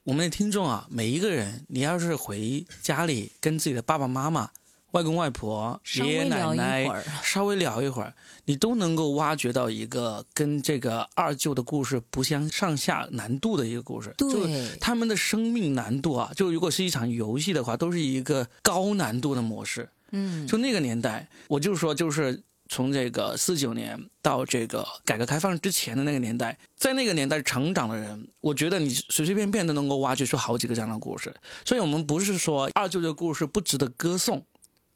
[0.03, 4.49] 我们的听众啊，每一个人，你要是回家里跟自己的爸爸妈妈、
[4.91, 8.11] 外公外婆、稍爷爷微聊一奶奶会儿稍微聊一会儿，
[8.45, 14.11] 你都能够挖掘到一个跟这个二舅的故事不相上下难度的一个故事。
[14.17, 19.87] 就对，他们的生命难度啊，就如果是一场游戏的话，都是一个高难度的模式。
[20.11, 31.35] 嗯，就那个年代，我就说，就是从这个四九年到这个改革开放之前的那个年代，在那个年代成长的人，我觉得你随随便便都能够挖掘出好几个这样的故事。
[31.65, 34.45] 所以，我们不是说二舅这个故事不值得歌颂，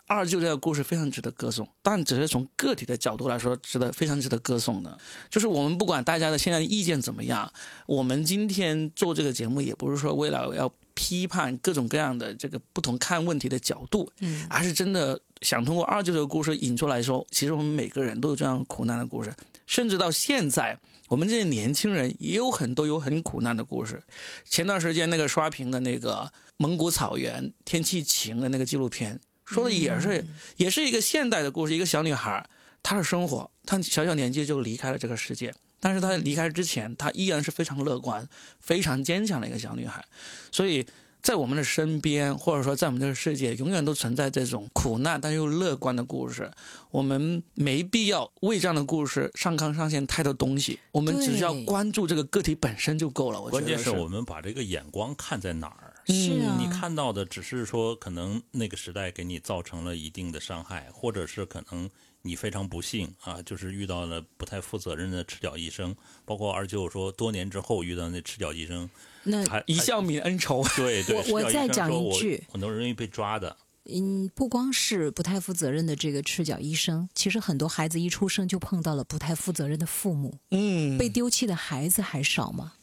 [0.06, 4.96] 二舅这个故事非常值得歌颂，但只是从个体的角度来说，值得非常值得歌颂的。
[5.32, 7.52] 就是我们不管大家的现在的意见怎么样，
[7.88, 19.34] 我们今天做这个节目，也不是说为了要批判各种各样的这个不同看问题的角度，嗯而是真的想通过二舅这个故事引出来说，其实我们每个人都有这样苦难的故事，
[19.66, 20.78] 甚至到现在，
[21.10, 24.02] 我们这些年轻人也有很多有很苦难的故事。
[24.46, 30.26] 前段时间那个刷屏的那个蒙古草原天气晴的那个纪录片，说的也是、
[30.58, 32.48] 也是一个现代的故事，一个小女孩
[32.82, 35.54] 她的生活，她小小年纪就离开了这个世界。
[35.84, 38.26] 但是她离开之前，她依然是非常乐观、
[38.62, 40.02] 非常坚强的一个小女孩，
[40.50, 40.86] 所以
[41.22, 46.50] 在我们的身边，或者说在我们这个世界，永远都存在这种苦难但又乐观的故事。
[46.90, 53.42] 我们没必要为这样的故事上纲上线太多东西，我们只需要关注这个个体本身就够了。
[53.42, 55.94] 我觉得关键是我们把这个眼光看在哪儿。
[56.08, 61.90] 是啊，你看到的只是说，可能那个时代给你造成了一定的伤害，或者是可能
[62.24, 65.96] 你非常不幸啊，就是遇到了不太负责任的赤脚医生。
[66.26, 68.90] 包括二舅说，多年之后遇到那赤脚医生，
[69.24, 70.64] 那还一笑泯恩仇。
[70.76, 73.56] 对对，我再讲一句很多人容易被抓的。
[73.86, 82.74] 嗯，不光是不太负责任的这个赤脚医生，其实很多孩子一出生就碰到了不太负责任的父母，嗯，被丢弃的孩子还少吗？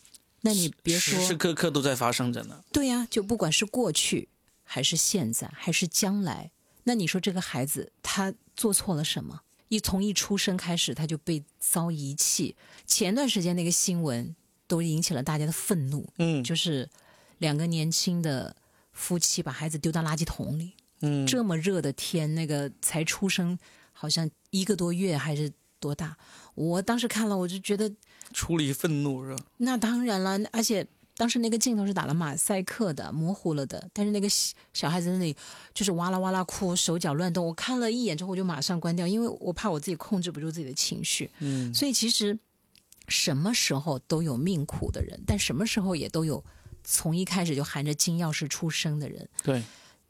[0.42, 2.62] 那你别说，时时刻刻都在发生着呢。
[2.70, 4.28] 对呀、就不管是过去，
[4.62, 6.50] 还是现在，还是将来，
[6.90, 9.42] 那你说这个孩子他做错了什么？
[9.68, 12.56] 一从一出生开始他就被遭遗弃。
[12.84, 14.34] 前段时间那个新闻
[14.66, 16.90] 都引起了大家的愤怒，嗯就是
[17.38, 18.56] 两个年轻的
[18.90, 20.72] 夫妻把孩子丢到垃圾桶里。
[21.02, 23.56] 嗯，这么热的天，那个才出生，
[23.92, 26.16] 好像一个多月还是多大？
[26.56, 27.88] 我当时看了，我就觉得
[28.32, 29.44] 处理愤怒是吧？
[29.58, 30.84] 那当然了，而且
[31.20, 33.90] 当时那个镜头是打了马赛克的，模糊了的。
[33.92, 35.36] 但是那个小小孩子那里
[35.74, 37.44] 就是哇啦哇啦哭，手脚乱动。
[37.46, 41.30] 我看了一眼之后，我就马上关掉，因为我怕我自己控制不住自己的情绪。
[41.40, 42.38] 嗯，所以其实
[43.08, 46.42] 什么时候都有命苦的人，但什么时候也都有
[46.82, 49.28] 从一开始就含着金钥匙出生的人。
[49.42, 49.62] 对，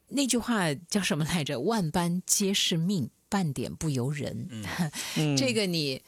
[0.07, 1.59] 那句话叫什么来着？
[1.59, 4.47] 万般皆是命，半点不由人。
[5.19, 6.01] 嗯这个你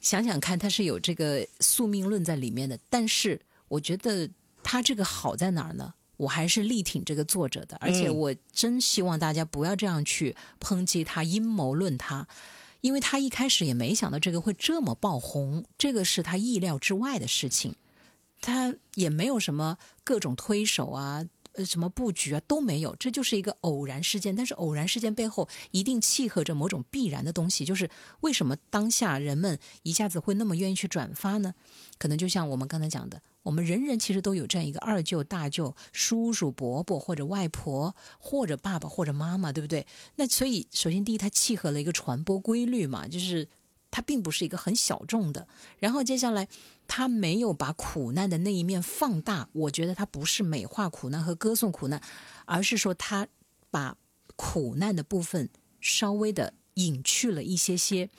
[0.00, 2.78] 想想看，它是有这个宿命论在里面的。
[2.88, 3.38] 但是
[3.68, 4.30] 我觉得
[4.66, 5.94] 他这个好在哪儿呢？
[6.16, 12.26] 我还是力挺这个作者的，而且嗯我真希望大家不要这样去抨击他、阴谋论他，
[12.80, 17.76] 因为他一开始也没想到这个会这么爆红，这个是他意料之外的事情。
[18.40, 24.34] 他也没有什么各种推手啊，呃，什么布局啊都没有，这就是一个偶然事件。
[24.34, 27.88] 但是偶然事件背后一定契合着某种必然的东西，就是
[28.20, 31.54] 为什么当下人们一下子会那么愿意去转发呢？
[31.98, 39.86] 可能就像我们刚才讲的，我们人人其实都有这样一个二舅、大舅、叔叔、伯伯或者外婆，或者爸爸或者妈妈，对不对？
[40.16, 43.46] 那所以，首先第一，它契合了一个传播规律嘛，就是
[43.88, 45.46] 它并不是一个很小众的。
[45.78, 46.48] 然后接下来，
[46.88, 52.02] 他没有把苦难的那一面放大，我觉得他不是美化苦难和歌颂苦难，
[52.46, 53.28] 而是说他
[53.70, 53.96] 把
[54.34, 55.48] 苦难的部分
[55.80, 58.10] 稍微的隐去了一些些。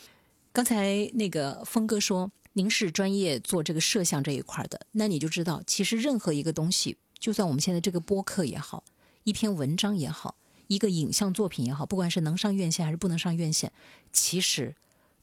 [0.53, 8.83] 刚才那个峰哥说您是专业做这个摄像这一块的，那你就知道，其实任何一个东西，就算我们现在这个播客也好，
[9.25, 13.71] 一篇文章也好，一个影像作品也好，不管是能上院线还是不能上院线，
[14.11, 14.75] 其实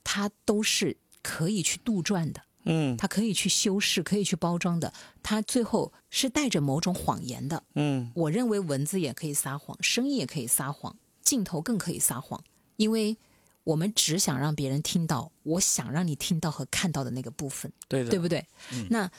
[0.05, 2.41] 它都是可以去杜撰的。
[2.67, 7.65] 嗯它可以去修饰，可以去包装的，它最后是带着某种谎言的。
[7.75, 12.45] 嗯我认为文字也可以撒谎，声音也可以撒谎，镜头更可以撒谎，
[12.77, 13.17] 因为
[13.65, 18.47] 我们只想让别人听到我想让你听到和看到的那个部分，对的，对不对？
[18.91, 19.11] 那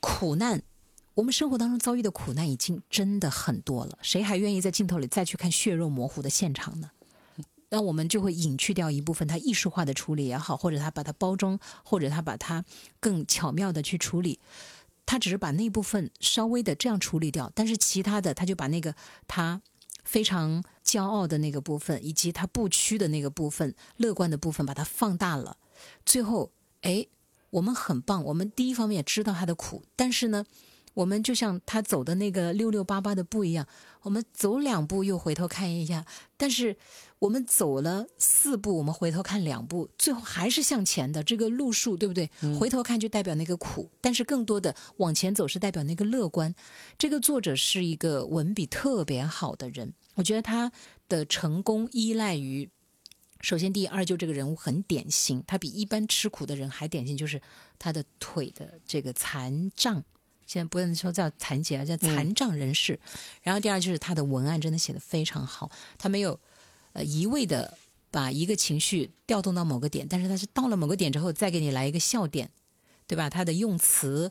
[0.00, 0.62] 苦难，
[1.14, 6.90] 我们生活当中遭遇的苦难已经真的很多了，谁还愿意在镜头里再去看血肉模糊的现场呢？
[7.68, 12.62] 那我们就会隐去掉一部分它艺术化的处理也好，或者他把它包装，或者他把它
[13.00, 14.38] 更巧妙的去处理。
[15.04, 18.94] 他只是把那部分稍微的这样处理掉，但是其他的他就把那个
[19.26, 19.60] 他
[20.04, 25.56] 非常骄傲的那个部分，以及他不屈的那个部分、乐观的部分，把它放大了。
[26.04, 27.06] 最后，哎，
[27.50, 30.44] 我们很棒，我们第一方面也知道他的苦，但是呢，
[30.94, 33.66] 我们就像他走的那个六六八八的步一样，
[34.02, 36.04] 我们走两步又回头看一下，
[36.36, 36.76] 但是
[37.18, 42.28] 我们走了四步，我们回头看两步，最后还是向前的这个路数，对不对？
[42.58, 46.54] 回头看就代表那个苦，但是更多的往前走是代表那个乐观。
[46.98, 50.70] 这个作者是一个文笔特别好的人，我觉得他
[51.08, 52.68] 的成功依赖于
[53.40, 57.40] 首先，第一，二舅这个人物很典型，他比一般吃苦的人还典型，就是
[57.78, 60.04] 他的腿的这个残障，
[60.52, 63.00] 现在不能说叫残疾啊，叫残障人士。
[63.40, 66.38] 然后第二就是他的文案真的写的非常好，他没有
[66.92, 67.78] 呃一味的
[68.10, 72.50] 把一个情绪调动到某个点，但是他是到了某个点之后再给你来一个笑点，
[73.06, 73.30] 对吧？
[73.30, 74.30] 他的用词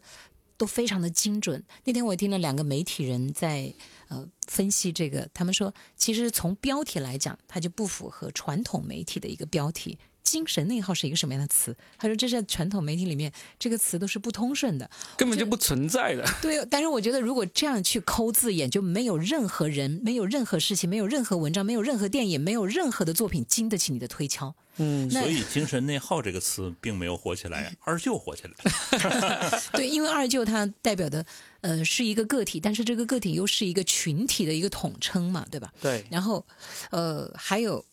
[0.57, 1.63] 都非常的精准。
[1.86, 3.73] 那天我听了两个媒体人在
[4.10, 9.97] 呃分析这个，他们说其实从标题来讲，它就不符合传统媒体的一个标题。
[10.23, 11.75] 精神内耗是一个什么样的词？
[11.97, 14.89] 他说这是传统媒体里面，这个词都是不通顺的。
[15.17, 16.25] 根本就不存在的。
[16.41, 24.53] 对，但是我觉得如果这样去抠字眼，就没有任何人、没有任何事情、没有任何文章、没有任何电影、没有任何的作品经得起你的推敲。
[24.77, 29.62] 嗯，所以“精神内耗”这个词并没有火起来， 二舅火起来了。
[29.73, 31.25] 对，因为二舅他代表的
[31.60, 35.73] 呃是一个个体，但是这个个体又是一个群体的一个统称嘛，对吧？
[35.81, 36.43] 对，然后
[36.89, 37.84] 呃还有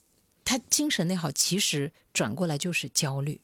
[0.48, 3.38] 他精神内耗，其实转过来就是焦虑，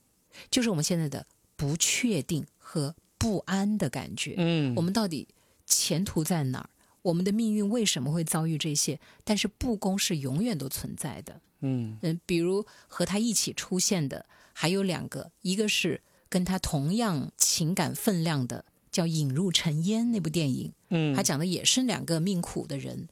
[0.51, 4.37] 就是我们现在的不确定和不安的感觉。
[4.39, 5.29] 嗯，我们到底
[5.67, 6.71] 前途在哪儿？
[7.03, 8.99] 我们的命运为什么会遭遇这些？
[9.23, 11.43] 但是不公是永远都存在的。
[11.61, 23.07] 嗯嗯，比如和他一起出现的还有两个，一个是跟他同样情感分量的，叫《引入尘烟》那部电影，嗯，他讲的也是两个命苦的人。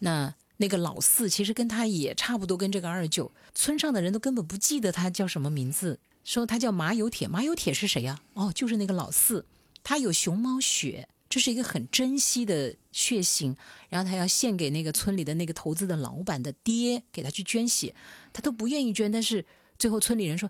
[0.00, 7.28] 那那个老四其实跟他也差不多，跟这个二舅，村上的人都根本不记得他叫什么名字，说他叫马有铁。
[7.28, 9.44] 马有铁是谁呀、哦，就是那个老四，
[9.82, 11.08] 他有熊猫血。
[11.28, 13.56] 这是一个很珍惜的血型，
[13.88, 17.92] 然后他要献给那个村里的那个投资的老板的爹，给他去捐血，
[18.32, 19.44] 他都不愿意捐，但是
[19.76, 20.48] 最后村里人说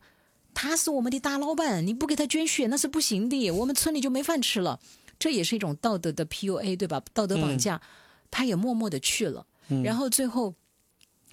[0.52, 4.78] 他是我们的大老板，你不给他捐血那是不行的，我们村里就没饭吃了。
[5.18, 7.02] 这也是一种道德的 PUA，对吧？
[7.14, 7.80] 道德绑架，
[8.30, 9.46] 他也默默的去了。
[9.84, 10.54] 然后最后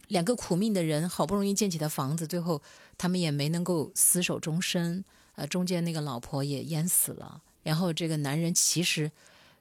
[0.08, 2.62] 两个苦命的人好不容易建起的房子，最后
[2.98, 5.04] 他们也没能够厮守终身。
[5.36, 9.12] 呃，中间那个老婆也淹死了，然后这个男人其实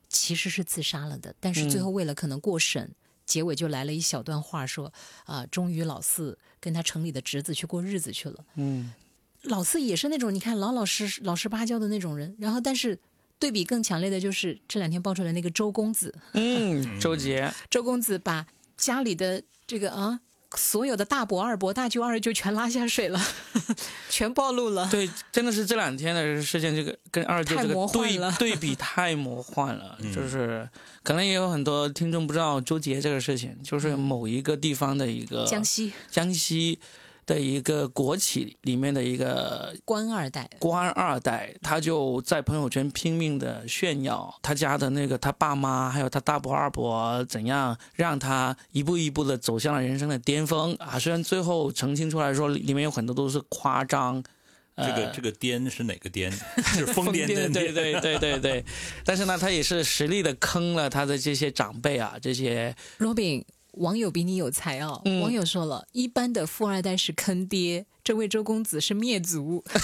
[0.07, 2.91] 其实是自杀了的，但是最后为了可能过审，
[3.25, 4.93] 结尾就来了一小段话说
[5.25, 8.45] 啊、终于老四跟他城里的侄子去过日子去了。
[8.57, 8.93] 嗯。
[9.45, 12.99] 老四也是那种你看老老实老实巴交的那种人，然后但是
[13.39, 18.47] 对比更强烈的就是这两天爆出来那个周公子，嗯，周杰， 周公子把
[18.83, 20.19] 家里的这个啊
[20.57, 23.19] 所有的大伯、二伯、大舅、二舅全拉下水了，
[24.11, 24.89] 全暴露了。
[24.91, 30.13] 对，真的是这两天的事件，这个跟二舅这个对 对比太魔幻了，嗯。
[30.13, 30.69] 就是
[31.05, 35.93] 可能也有很多听众不知道周杰这个事情，就是某一个地方的一个江西。
[36.11, 36.79] 江西
[37.25, 50.99] 的一个国企里面的一个官二代，官二代，他就在朋友圈拼命的炫耀他家的那个他爸妈，还有他大伯二伯怎样让他一步一步的走向了人生的巅峰啊！
[50.99, 54.23] 虽然最后澄清出来说里面有很多都是夸张，
[54.77, 56.31] 这个呃这个颠是哪个颠？
[56.75, 57.73] 是疯癫的对。
[57.73, 58.65] 对对对对，
[59.05, 65.01] 但是呢，他也是实力的坑了他的这些长辈啊，这些罗宾，网友比你有才哦。
[65.05, 69.79] 嗯网友说了，一般的富二代是坑爹，这位周公子是灭族， 他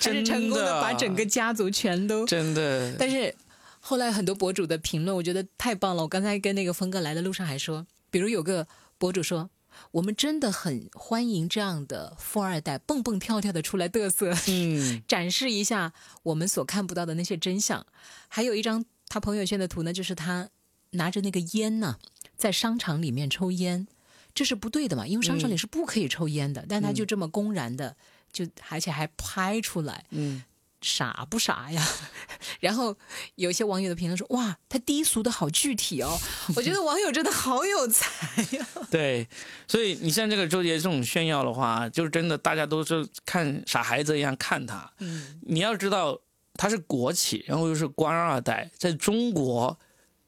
[0.00, 2.26] 是成功的把整个家族全都。
[2.26, 3.34] 真的，但是
[3.80, 6.02] 后来很多博主的评论，我觉得太棒了。
[6.02, 8.66] 我刚才跟那个峰哥来的路上还说，比如有个
[8.98, 9.50] 博主说。
[9.90, 17.84] 我们真的很欢迎这样的富二代蹦蹦跳跳的出来嘚瑟，嗯 展示一下我们所看不到的那些真相。
[18.28, 20.48] 还有一张他朋友圈的图呢，就是他
[20.94, 21.98] 拿着那个烟呢、
[22.36, 23.86] 在商场里面抽烟，
[24.34, 27.96] 这是不对的嘛，因为商场里是不可以抽烟的，但他就这么公然的，
[28.32, 30.42] 就而且还拍出来，嗯，
[30.80, 31.86] 傻不傻呀？
[32.60, 32.96] 然后
[33.36, 36.18] 有些网友的评论说：“哇，他低俗的好具体哦。”
[36.56, 39.26] 我觉得网友真的好有才呀、 对，
[39.66, 44.90] 所以你像这个周杰这种炫耀的话，就是真的大家都是看傻孩子一样看他。
[44.98, 46.18] 嗯，你要知道，
[46.54, 49.78] 他是国企，然后又是官二代，在中国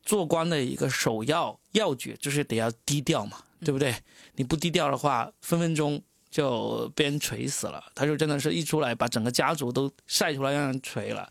[0.07, 3.95] 做官的一个首要要诀就是得要低调嘛，对不对？
[4.37, 7.85] 你不低调的话，分分钟就被人锤死了。
[7.95, 11.31] 他就真的是一出来，把整个家族都晒出来让人锤了。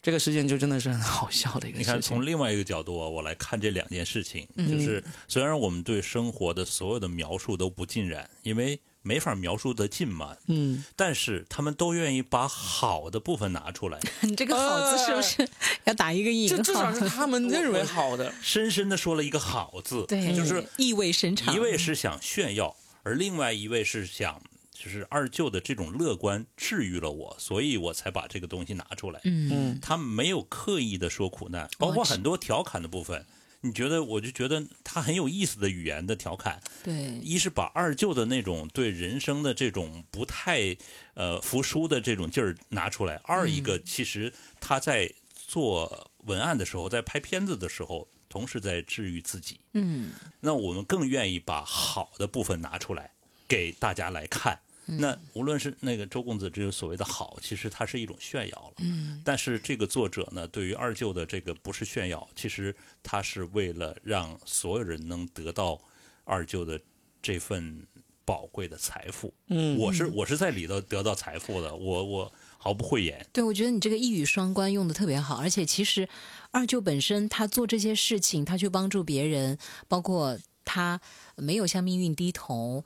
[0.00, 15.48] 这个事件就真的是很好笑的一个事情你看，从另外一个角度啊，我来看这两件事情，嗯就是虽然我们对生活的所有的描述都不尽然，因为没法描述的尽嘛，嗯，但是他们都愿意把好的部分拿出来， 你这个“好”字是不是
[15.84, 16.56] 要打一个引号？
[16.56, 18.34] 这至少是他们认为好的。
[18.42, 21.54] 深深的说了一个“好”字，对，就是意味深长。
[21.54, 24.42] 一位是想炫耀，而另外一位是想，
[24.72, 29.20] 就是二舅的这种乐观治愈了我，所以我才把这个东西拿出来。
[29.22, 33.24] 嗯，嗯他没有刻意的说苦难，包括很多调侃的部分，
[33.62, 36.60] 你觉得，我就觉得他很有意思的语言的调侃。
[36.84, 40.76] 对，一是把二舅的那种对人生的这种不太
[41.14, 49.58] 呃服输的这种劲儿拿出来；二一个，其实他在做文案的时候，在拍片子的时候，同时在治愈自己。
[49.72, 53.12] 嗯，那我们更愿意把好的部分拿出来
[53.48, 54.60] 给大家来看。
[54.86, 58.74] 那无论是那个周公子这个所谓的好，其实它是一种炫耀了。
[58.78, 65.80] 嗯，但是这个作者呢，对于二舅的这个不是炫耀，其实他是为了让所有人能得到
[66.24, 66.80] 二舅的
[67.20, 67.84] 这份
[68.24, 69.34] 宝贵的财富。
[69.48, 73.26] 嗯我是我是在里头得到财富的，我我毫不讳言。
[73.32, 76.08] 对，我觉得你这个一语双关用的特别好，而且其实
[76.52, 79.58] 二舅本身他做这些事情，他去帮助别人，
[79.88, 81.00] 包括他
[81.34, 82.84] 没有向命运低头。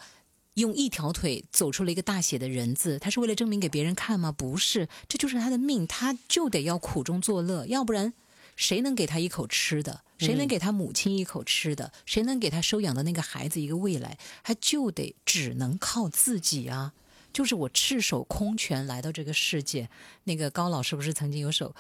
[0.61, 4.31] 用一条腿走出了一个大写的人字，他是为了证明给别人看吗？
[4.31, 8.13] 不是，这就是他的命，他就得要苦中作乐，要不然
[8.55, 10.03] 谁能给他一口吃的？
[10.19, 11.91] 谁能给他母亲一口吃的？
[12.05, 14.19] 谁能给他收养的那个孩子一个未来？
[14.45, 16.93] 他就得只能靠自己啊！
[17.33, 19.89] 就是我赤手空拳来到这个世界。
[20.25, 21.75] 那个高老师不是曾经有首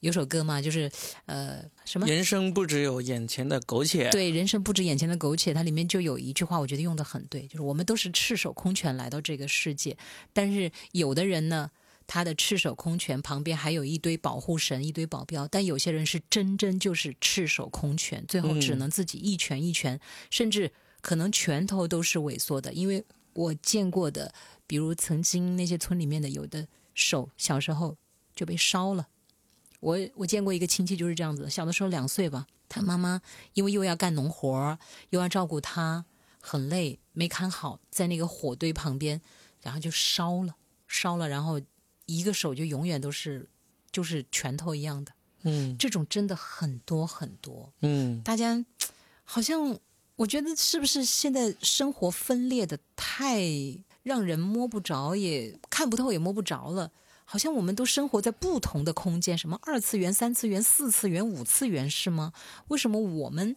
[0.00, 0.60] 有首歌嘛？
[0.60, 0.90] 就是
[1.26, 2.06] 呃什么？
[2.06, 4.10] 人生不只有眼前的苟且。
[4.10, 9.96] 对，人生不止眼前的苟且，它里面就有一句话，我觉得用的很对，就是我们都是赤手空拳来到这个世界，
[10.32, 11.70] 但是有的人呢，
[12.06, 20.72] 他的赤手空拳旁边还有一堆保护神、一堆保镖，但有些人是真真就是赤手空拳，最后只能自己一拳一拳，甚至
[21.02, 24.32] 可能拳头都是萎缩的，因为我见过的，
[24.66, 27.96] 比如曾经那些村里面的有的手小时候
[28.34, 29.08] 就被烧了。
[29.80, 33.20] 我我见过一个亲戚就是这样子，小的时候两岁吧，他妈妈
[33.54, 34.78] 因为又要干农活
[35.08, 36.04] 又要照顾他，
[36.40, 39.20] 很累，没看好，在那个火堆旁边，
[39.62, 40.54] 然后就烧了，
[40.86, 41.60] 烧了，然后
[42.06, 43.48] 一个手就永远都是
[43.90, 45.12] 就是拳头一样的，
[45.42, 48.64] 嗯这种真的很多很多，嗯，大家
[49.24, 49.78] 好像
[50.16, 53.40] 我觉得是不是现在生活分裂的太
[54.02, 56.92] 让人摸不着，也看不透，也摸不着了。
[57.32, 62.32] 好像我们都生活在不同的空间，什么二次元、三次元、四次元、五次元是吗？
[62.66, 63.54] 为什么我们？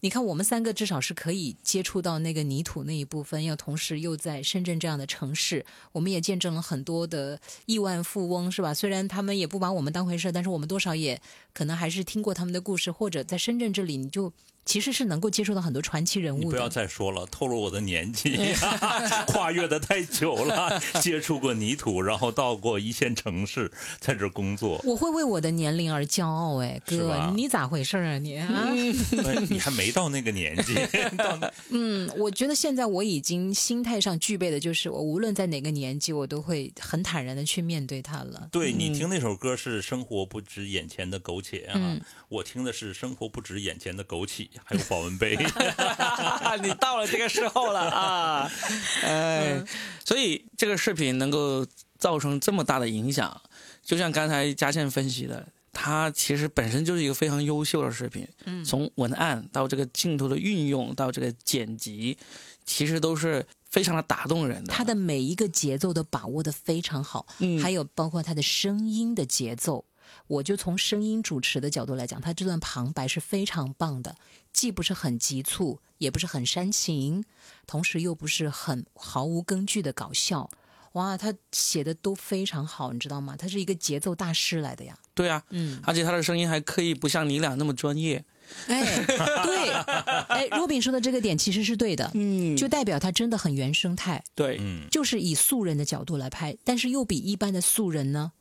[0.00, 8.74] 你看，我们三个至少是可以接触到那个泥土那一部分，要同时又在深圳这样的城市，我们也见证了很多的亿万富翁，是吧？
[8.74, 11.22] 虽然他们也不把我们当回事，但是我们多少也
[11.54, 14.32] 可能还是听过他们的故事，或者在深圳这里，你就
[14.70, 16.44] 其实是能够接触到很多传奇人物的。
[16.44, 18.38] 你不要再说了，透露我的年纪，
[19.26, 20.80] 跨越的太久了。
[21.02, 23.68] 接触过泥土，然后到过一线城市，
[23.98, 24.80] 在这工作。
[24.84, 28.46] 我会为我的年龄而骄傲，哎，哥，你咋回事啊你啊？
[28.68, 30.76] 哎你还没到那个年纪，
[31.70, 38.48] 嗯，我觉得现在我已经心态上具备的就是，我无论在哪个年纪，我都会很坦然的去面对它了。
[38.52, 45.36] 对你听那首歌是“生活不止眼前的苟且”啊，嗯我听的是“生活不止眼前的枸杞”，还有保温杯。
[46.62, 48.50] 你到了这个时候了啊！
[49.04, 49.62] 哎，
[50.04, 51.66] 所以这个视频能够
[51.98, 53.40] 造成这么大的影响，
[53.82, 58.26] 就像刚才佳倩分析的，它其实本身就是一个非常优秀的视频。
[58.46, 62.16] 嗯从文案到这个镜头的运用到这个剪辑，
[62.64, 64.72] 其实都是非常的打动人的。
[64.72, 69.84] 它的每一个节奏都把握的非常好，嗯还有包括它的声音的节奏。
[70.30, 74.14] 我就从声音主持的角度来讲，他这段旁白是非常棒的，
[74.52, 77.24] 既不是很急促，也不是很煽情，
[77.66, 80.48] 同时又不是很毫无根据的搞笑。
[80.92, 83.34] 哇，他写的都非常好，你知道吗？
[83.36, 84.96] 他是一个节奏大师来的呀。
[85.14, 88.24] 对啊，嗯，而且他的声音还可以不像你俩那么专业。
[88.68, 89.72] 哎，对，
[90.28, 94.22] 哎，若饼说的这个点其实是对的，嗯就代表他真的很原生态。
[94.36, 98.32] 对，嗯，就是以素人的角度来拍，但是又比一般的素人呢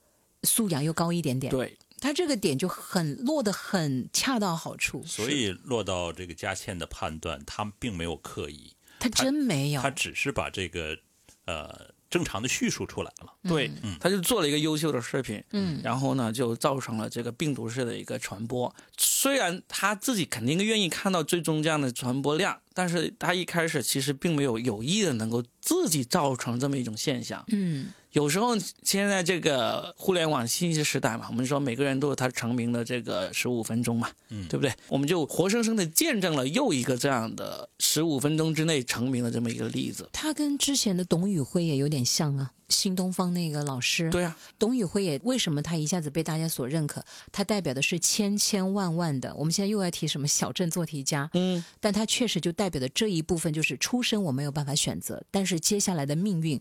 [0.44, 1.52] 素养又高一点点。
[1.52, 9.90] 对，他这个点就很落得很恰到好处，所以落到这个佳倩的判断，他并没有刻意，他真没有他。
[9.90, 10.98] 只是把这个
[11.46, 13.34] 呃正常的叙述出来了。
[13.44, 18.74] 对，他就做了一个优秀的视频，嗯然后呢，就造成了这个病毒式的一个传播。
[18.98, 27.44] 虽然他自己肯定愿意看到最终这样的传播量，但是他一开始其实并没有有意的能够自己造成这么一种现象。
[27.50, 34.74] 嗯，有时候现在这个互联网信息时代嘛，我们说每个人都有他成名的这个十五分钟嘛，嗯对不对？
[34.88, 40.10] 我们就活生生的见证了又一个这样的十五分钟之内成名的这么一个例子。
[40.12, 44.10] 他跟之前的董宇辉也有点像啊，新东方那个老师。
[44.10, 47.04] 对啊，董宇辉也为什么他一下子被大家所认可？
[47.32, 56.60] 他代表的是千千万万的，我们现在又要提什么小镇做题家，嗯，但他确实就代表的这一部分就是出身我没有办法选择，但是接下来的命运，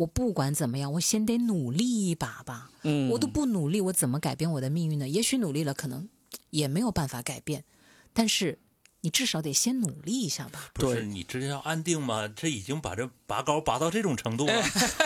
[0.00, 2.70] 我不管怎么样，我先得努力一把吧。
[2.82, 5.08] 嗯我都不努力，我怎么改变我的命运呢？
[5.08, 6.08] 也许努力了，可能
[6.50, 7.64] 也没有办法改变。
[8.12, 8.58] 但是
[9.02, 10.70] 你至少得先努力一下吧。
[10.72, 12.26] 不是对你这要安定吗？
[12.34, 14.62] 这已经把这拔高拔到这种程度了。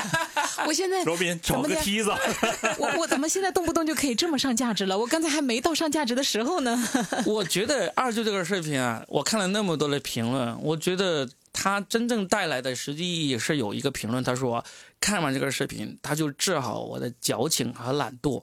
[0.66, 2.11] 我现在罗宾找个梯子，
[2.78, 4.97] 我我怎么现在动不动就可以这么上价值了？
[4.97, 6.88] 我刚才还没到上价值的时候呢。
[7.26, 14.63] 我觉得二舅这个视频啊，我看了那么多的评论，我觉得他真正带来的实际意义是有一个评论，他说
[15.01, 18.43] 看完这个视频，他就治好我的矫情和懒惰。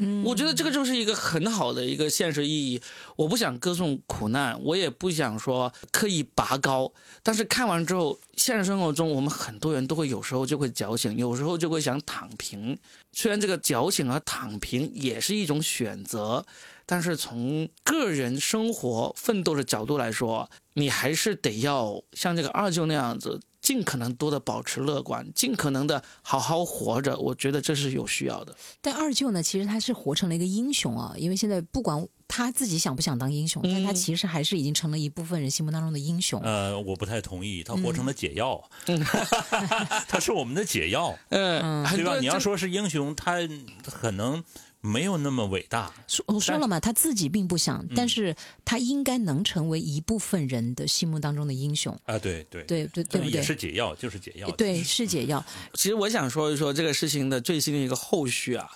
[0.00, 2.80] 嗯，我觉得这个就是一个很好的一个现实意义。
[3.16, 6.92] 我不想歌颂苦难，我也不想说刻意拔高，
[7.22, 12.78] 但是看完之后，现实生活中我们很多人都会有时候就会矫情，有时候就会想躺平。
[13.12, 16.46] 虽然这个矫情和躺平也是一种选择，
[16.86, 20.48] 但是从个人生活奋斗的角度来说，
[20.78, 27.16] 你还是得要像这个二舅那样子，尽可能多的保持乐观，尽可能的好好活着。
[27.18, 28.54] 我觉得这是有需要的。
[28.80, 36.40] 但二舅呢，其实他是活成了一个英雄啊，因为现在不管他自己想不想当英雄，但他其实还是已经成了一部分人心目当中的英雄。
[36.42, 38.62] 呃，我不太同意，他活成了解药，
[40.06, 42.18] 他是我们的解药，嗯，对吧？
[42.20, 43.38] 你要说是英雄，他
[43.84, 44.42] 可能
[44.80, 45.92] 没有那么伟大。
[46.06, 51.98] 说我说了嘛，他自己并不想，但是他应该能成为一部分人的心目当中的英雄。
[52.04, 53.42] 啊，对对对对对不也对？
[53.42, 54.50] 是解药，就是解药。
[54.52, 55.44] 对，是解药。
[55.74, 58.70] 其实我想说一说这个事情的最新的一个后续啊，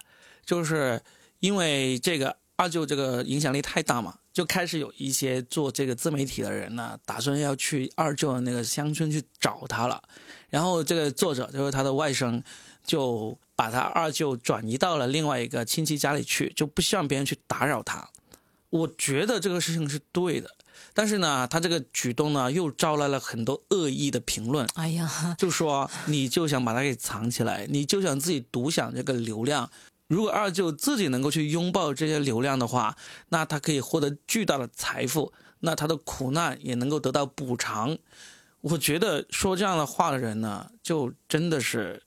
[0.44, 1.00] 就是
[1.40, 10.03] 因为这个二舅这个影响力太大嘛，就开始有一些做这个自媒体的人呢，打算要去二舅的那个乡村去找他了。
[10.50, 12.42] 然后这个作者就是他的外甥，
[12.84, 18.08] 就把他二舅转移到了另外一个亲戚家里去，就不希望别人去打扰他。
[18.70, 20.50] 我觉得这个事情是对的，
[20.92, 24.66] 但是呢，他这个举动呢，又招来了很多恶意的评论。
[24.74, 29.70] 哎呀，就说你就想把他给藏起来，你就想自己独享这个流量。
[30.08, 32.96] 如果二舅自己能够去拥抱这些流量的话，
[33.28, 37.96] 那他可以获得巨大的财富，那他的苦难也能够得到补偿。
[38.62, 42.02] 我觉得说这样的话的人呢，就真的是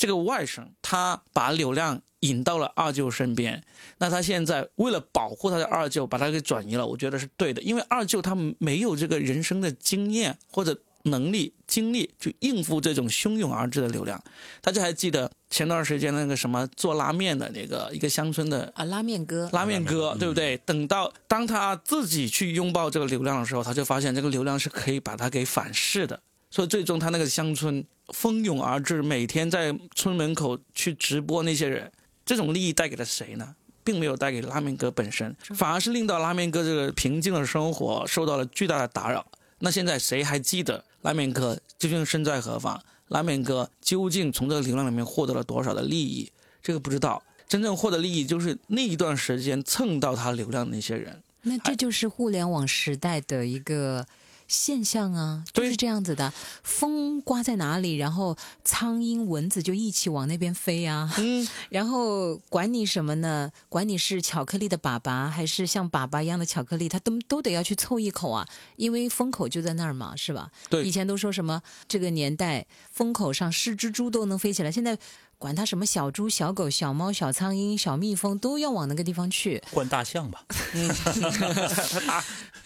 [0.00, 3.62] 这个外甥，他把流量引到了二舅身边，
[3.98, 14.18] 那他现在为了保护他的二舅，把他给转移了，我觉得是对的，因为二舅他没有这个人生的经验或者能力、精力去应付这种汹涌而至的流量。
[14.62, 20.56] 大家还记得前段时间那个什么做拉面的那个一个乡村的啊，拉面哥，拉面哥，嗯对不对？
[20.64, 26.18] 等到当他自己去拥抱这个流量的时候，他就发现这个流量是可以把他给反噬的。
[26.52, 31.90] 所以最终他那个乡村蜂拥而至，每天在村门口去直播那些人，
[32.24, 33.54] 这种利益带给了谁呢？
[33.82, 39.26] 并没有带给拉面哥本身，反而是令到拉面哥这个平静的生活受到了巨大的打扰。
[39.60, 42.80] 那现在谁还记得拉面哥究竟身在何方？
[43.08, 46.30] 拉面哥究竟从这个流量里面获得了多少的利益？
[46.62, 47.22] 这个不知道。
[47.48, 51.20] 真正获得利益就是那一段时间蹭到他流量的那些人。
[51.42, 54.06] 那这就是互联网时代的一个
[54.50, 56.32] 现象啊，就是这样子的。
[56.64, 61.08] 风刮在哪里，然后苍蝇、蚊子就一起往那边飞啊。
[61.18, 63.48] 嗯， 然后管你什么呢？
[63.68, 68.44] 管你是巧克力的粑粑，还是像粑粑一样的巧克力，它都都得要去凑一口啊，
[68.74, 70.50] 因为风口就在那儿嘛，是吧？
[70.68, 74.98] 对以前都说什么这个年代风口上是蜘蛛都能飞起来，现在
[75.40, 79.62] 管它什么小猪、小狗、小猫、小苍蝇、小蜜蜂，都要往那个地方去。
[79.72, 80.44] 换大象吧，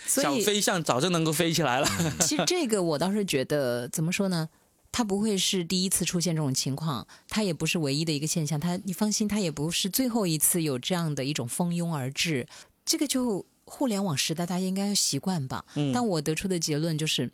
[0.05, 1.89] 小所以飞象早就能够飞起来了。
[2.21, 4.49] 其实这个我倒是觉得，怎么说呢？
[4.91, 8.59] 它不会是第一次出现这种情况，它也不是唯一的一个现象。
[8.59, 12.47] 它，你放心，它也不是最后一次有这样的一种蜂拥而至。
[12.85, 15.65] 这个就互联网时代，大家应该要习惯吧。
[15.77, 17.31] 嗯但我得出的结论就是，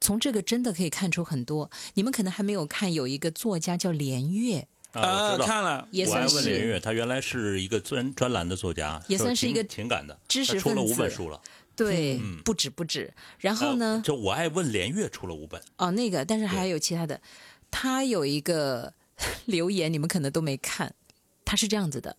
[0.00, 1.70] 从这个真的可以看出很多。
[1.94, 5.46] 你们可能还没有看，有一个作家叫连岳，啊，我呃，知道。
[5.46, 11.40] 看了，也我爱算是问连岳，他原来是一个专专栏的作家，也算是一个情感的知识他出了分子五本书了。
[11.76, 13.12] 对，嗯不止不止。
[13.38, 17.20] 然后呢呃，就我爱问连岳出了五本，哦，那个，但是还有其他的，
[17.70, 18.92] 他有一个
[19.46, 20.94] 留言，你们可能都没看，
[21.44, 22.16] 他是这样子的：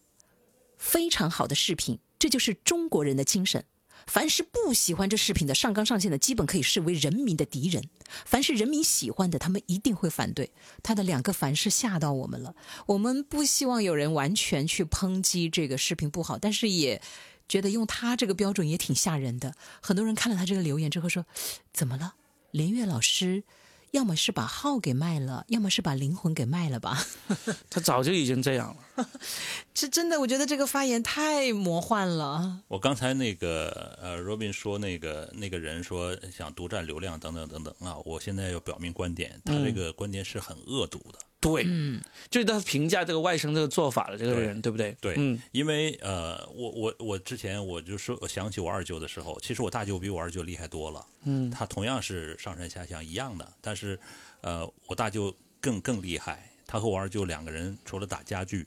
[0.78, 3.64] 非常好的视频，这就是中国人的精神。
[4.08, 7.82] 凡是不喜欢这视频的，上纲上线的，基本可以视为人民的敌人；
[8.26, 10.52] 凡是人民喜欢的，他们一定会反对。
[10.84, 12.54] 他的两个凡是吓到我们了。
[12.86, 17.02] 我们不希望有人完全去抨击这个视频不好，但是也
[17.48, 19.54] 觉得用他这个标准也挺吓人的。
[19.82, 21.26] 很多人看了他这个留言之后说
[21.74, 22.16] ：“怎么了？
[22.52, 23.44] 连岳老师，
[23.92, 27.06] 要么是把号给卖了，要么是把灵魂给卖了吧？”
[27.70, 28.78] 他早就已经这样了。
[29.74, 32.62] 这真的，我觉得这个发言太魔幻了。
[32.68, 41.20] 我刚才那个呃，Robin 说那个那个人说想独占流量等等等等啊，我现在要表明观点，他这个观点是很恶毒的。
[41.40, 42.00] 对，嗯
[42.30, 44.96] 就是他评价这个外甥这个做法的这个人，对不对？
[45.02, 51.04] 对嗯因为呃，我我我之前我就说，我想起我二舅的时候，其实我大舅比我二舅厉害多了。
[51.24, 54.00] 嗯他同样是上山下乡一样的，但是
[54.42, 56.48] 呃，我大舅更更厉害。
[56.68, 58.66] 他和我二舅两个人除了打家具，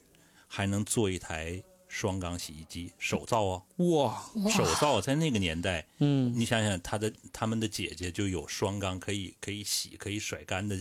[0.54, 10.76] 还能做一台双缸洗衣机，手造啊，哇，手造在那个年代，嗯你想想，他的他们的姐姐就有双缸可以可以洗可以甩干的，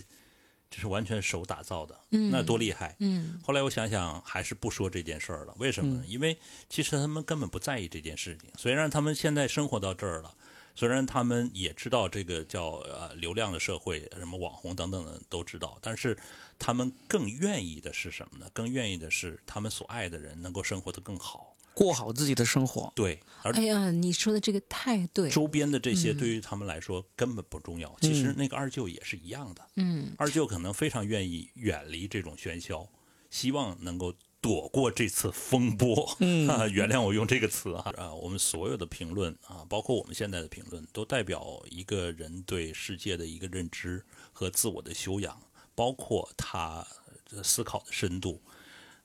[0.69, 2.95] 这是完全手打造的，嗯那多厉害！
[2.99, 5.55] 嗯后来我想想，还是不说这件事儿了。
[5.57, 6.03] 为什么呢？
[6.07, 6.38] 因为
[6.69, 8.51] 其实他们根本不在意这件事情。
[8.55, 10.36] 虽然他们现在生活到这儿了，
[10.76, 16.17] 虽然他们也知道这个叫呃流量的社会，什么网红等等的都知道，但是
[16.58, 18.49] 他们更愿意的是什么呢？
[18.54, 21.56] 更愿意的是他们所爱的人能够生活得更好。
[21.76, 22.93] 过好自己的生活。
[22.95, 27.95] 对，而哎呀，你说的这个太对，周边的这些对于他们来说根本不重要。
[27.99, 32.88] 其实那个二舅也是一样的，嗯二舅可能非常愿意远离这种喧嚣，
[33.32, 36.16] 希望能够躲过这次风波。
[36.20, 37.91] 嗯， 原谅我用这个词啊。
[37.97, 45.41] 啊，我们所有的评论啊，包括我们现在的评论，都代表一个人对世界的一个认知和自我的修养，
[45.76, 46.86] 包括他
[47.32, 48.41] 呃思考的深度。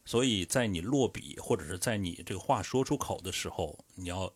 [0.04, 4.32] 所以在你落笔或者是在你这个话说出口的时候，你要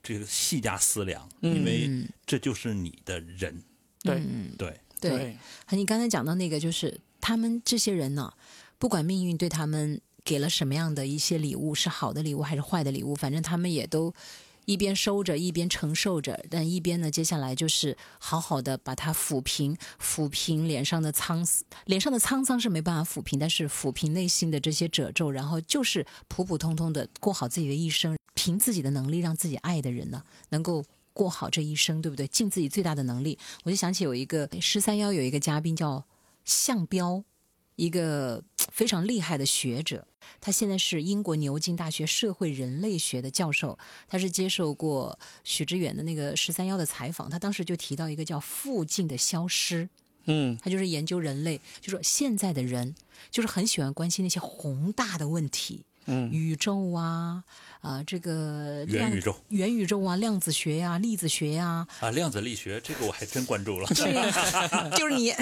[0.00, 3.62] 这个细加思量，因为这就是你的人。
[4.04, 4.22] 对
[4.56, 5.36] 对，对。
[5.70, 8.32] 你刚才讲到那个，就是他们这些人呢，
[8.78, 14.14] 不管命运对他们给了什么样的一些礼物，是好的礼物还是坏的礼物，反正他们也都
[14.66, 30.84] 一边收着，一边承受着，但一边呢，接下来就是好好的把它抚平，抚平脸上的沧桑，脸上的沧桑是没办法抚平，但是抚平内心的这些褶皱，然后就是普普通通的过好自己的一生，凭自己的能力让自己爱的人呢，能够。
[31.16, 32.28] 过好这一生，对不对？
[32.28, 33.38] 尽自己最大的能力。
[33.64, 36.04] 我就想起有一个十三幺有一个嘉宾叫
[36.44, 37.24] 向彪，
[37.76, 40.06] 一个非常厉害的学者，
[40.40, 43.78] 他现在是英国牛津大学社会人类学的教授。
[44.08, 49.88] 他是接受过许知远的那个十三幺的采访，他当时就提到一个叫“附近的消失”。
[50.28, 52.96] 嗯他就是研究人类，就说现在的人
[53.30, 57.44] 就是很喜欢关心那些宏大的问题，嗯宇宙啊，
[57.80, 63.86] 啊、这个量元宇宙、元宇宙啊，量子学呀、粒子学呀、啊，量子力学这个我还真关注了。
[63.94, 65.32] 这个就是你。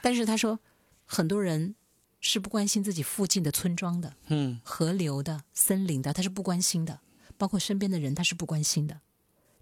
[0.00, 0.60] 但是他说，
[1.04, 1.74] 很多人
[2.20, 7.00] 是不关心自己附近的村庄的、嗯河流的、森林的，他是不关心的，
[7.36, 9.00] 包括身边的人，他是不关心的。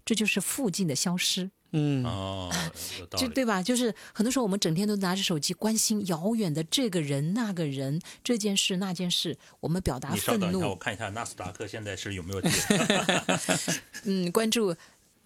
[0.05, 2.51] 这就是附近的消失，嗯哦。
[3.15, 3.61] 就对吧？
[3.61, 12.51] 就是很多时候我们整天都拿着手机关心遥远的这个人、那个人、这件事、那件事，我们表达愤你稍等一下，我，看一下纳斯达克现在是有没有跌。
[14.05, 14.75] 嗯，关注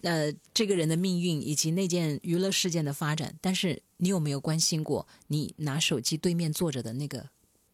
[0.04, 3.34] 呃这个人的命运以及那件娱乐事件的发展。
[3.40, 7.28] 但是你有没有关心过你拿手机对面坐着的那个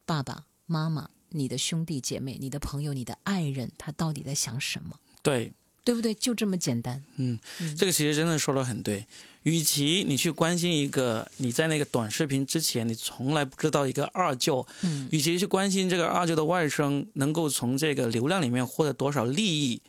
[0.07, 4.99] 爸爸妈妈、你的兄弟姐妹、你的朋友、你的爱人，他到底在想什么？
[5.23, 5.53] 对，
[5.85, 6.15] 对不对？
[6.15, 7.03] 就这么简单。
[7.17, 7.39] 嗯
[7.77, 9.07] 这个其实真的说的很对。
[9.45, 19.81] 与其你去关心一个你在那个短视频之前你从来不知道一个二舅，嗯与其去关心这个二舅的外甥能够从这个流量里面获得多少利益，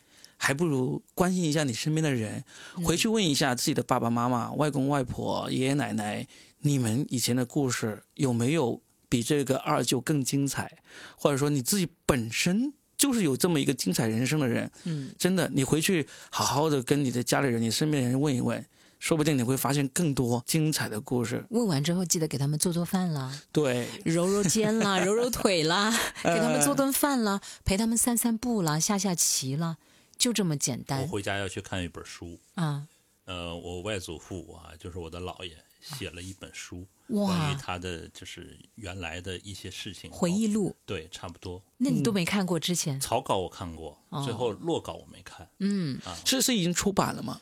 [0.43, 2.43] 还不如关心一下你身边的人，
[2.83, 6.25] 回去问一下自己的爸爸妈妈、外公外婆、爷爷奶奶，
[6.61, 10.79] 你们以前的故事有没有比这个二舅更精彩？
[11.15, 18.65] 或者说你自己本身就是有这么一个精彩人生的人，嗯，真的，你回去好好的跟你的家里人、你身边的人问一问，
[18.97, 21.45] 说不定你会发现更多精彩的故事。
[21.51, 25.91] 问完之后记得给他们做做饭啦，对，揉揉肩啦，揉揉腿啦，
[26.23, 29.77] 给他们做顿饭啦，陪他们散散步啦，下下棋啦，
[30.22, 32.39] 就这么简单我回家要去看一本书。
[32.53, 32.88] 啊！
[33.26, 40.45] 呃，我外祖父啊，就是我的姥爷，写了一本书，哇关于他的就是原来的一些事情回忆。
[40.45, 41.59] 录，对，差不多。
[41.78, 42.99] 那你都没看过之前？
[42.99, 45.47] 草稿我看过，哦最后落稿我没看。
[45.57, 47.41] 嗯，是是已经出版了吗？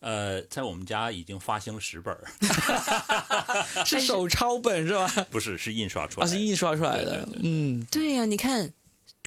[0.00, 2.24] 呃，在我们家已经发行了十本儿
[3.84, 5.06] 是手抄本是吧？
[5.30, 6.34] 不是是印刷出来啊，的。
[6.36, 7.22] 是印刷出来的。
[7.24, 8.72] 对对对嗯对呀、你看，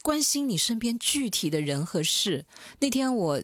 [0.04, 2.46] 关心你身边具体的人和事。
[2.82, 3.44] 那天我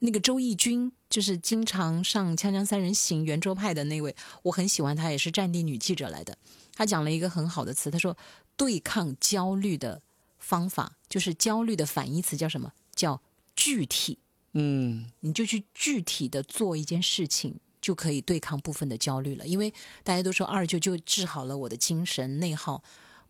[0.00, 6.36] 那个周轶君，就是经常上《锵锵三人行》圆桌派的那位，我很喜欢她，也是战地女记者来的。
[6.74, 8.14] 她讲了一个很好的词，她说
[8.56, 10.02] 对抗焦虑的
[10.36, 12.72] 方法，就是焦虑的反义词叫什么？
[12.94, 13.22] 叫
[13.54, 14.18] 具体。
[14.56, 19.46] 嗯你就去具体的做一件事情，就可以对抗部分的焦虑了。
[19.46, 19.72] 因为
[20.02, 22.82] 大家都说二舅就治好了我的精神内耗，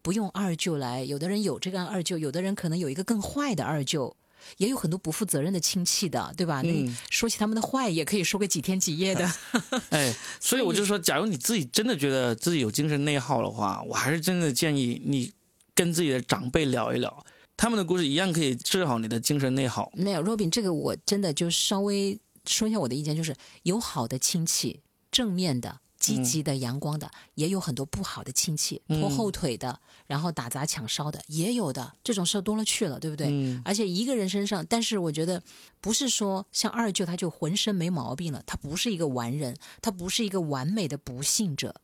[0.04, 1.02] 不用二舅来。
[1.02, 4.14] 有的人有这个二舅，有的人可能有一个更坏的二舅，
[4.58, 6.60] 也有很多不负责任的亲戚的，对吧？
[6.62, 9.32] 嗯那说起他们的坏，也可以说个几天几夜的。
[9.88, 15.32] 哎，所以我就说，假如你自己真的觉得自己有精神内耗的话，我还是真的建议你
[15.74, 17.24] 跟自己的长辈聊一聊，
[17.56, 19.90] 他们的故事一样可以治好你的精神内耗。
[19.94, 25.80] 没有，Robin，这个我真的就稍微说一下我的意见，就是有好的亲戚，正面的。
[25.96, 31.94] 积极的、阳光的，也有很多不好的亲戚，拖后腿的，然后打砸抢烧的，也有的。
[32.02, 33.28] 这种事儿多了去了，对不对？
[33.30, 35.42] 嗯而且一个人身上，但是我觉得
[35.80, 41.74] 不是说像二舅他就浑身没毛病了，他不是一个完人，他不是一个完美的不幸者。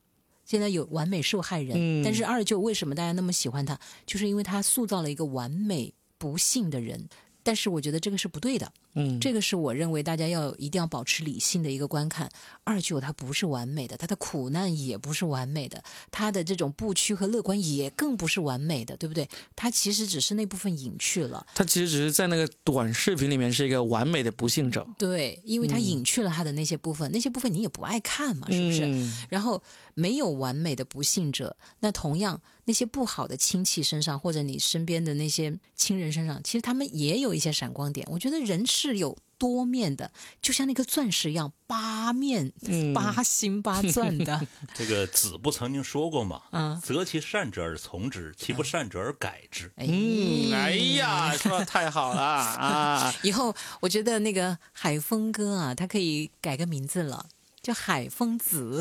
[0.45, 3.79] 现在有完美受害人，嗯但是二舅为什么大家那么喜欢他？
[4.05, 7.09] 就是因为他塑造了一个完美不幸的人。
[7.43, 12.31] 但是我觉得这个是不对的，嗯，这个是我认为大家要一定要保持理性的一个观看。
[12.65, 19.29] 二舅他不是完美的，他的苦难也不是完美的，他的这种不屈和乐观也更不是完美的，对不对？
[19.57, 28.87] 他其实只是那部分隐去了，他其实只是在那个短视频里面是一个完美的不幸者，对，因为他隐去了他的那些部分，那些部分你也不爱看嘛，是不是？
[28.87, 29.63] 嗯然后
[29.95, 32.41] 没有完美的不幸者，那同样
[32.71, 38.07] 那些不好的亲戚身上，或者你身边的那些亲人身上，其实他们也有一些闪光点。
[38.09, 44.47] 我觉得人是有多面的，就像那个钻石一样，八面、嗯八星、八钻的。
[44.73, 46.43] 这个子不曾经说过嘛？
[46.53, 49.67] 啊择其善者而从之，其不善者而改之。
[49.75, 53.13] 哎嗯，哎呀， 说的太好了啊！
[53.25, 57.27] 以后我觉得那个海峰哥啊，他可以改个名字了。
[57.63, 58.81] 叫海 风子，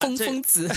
[0.00, 0.68] 风风子，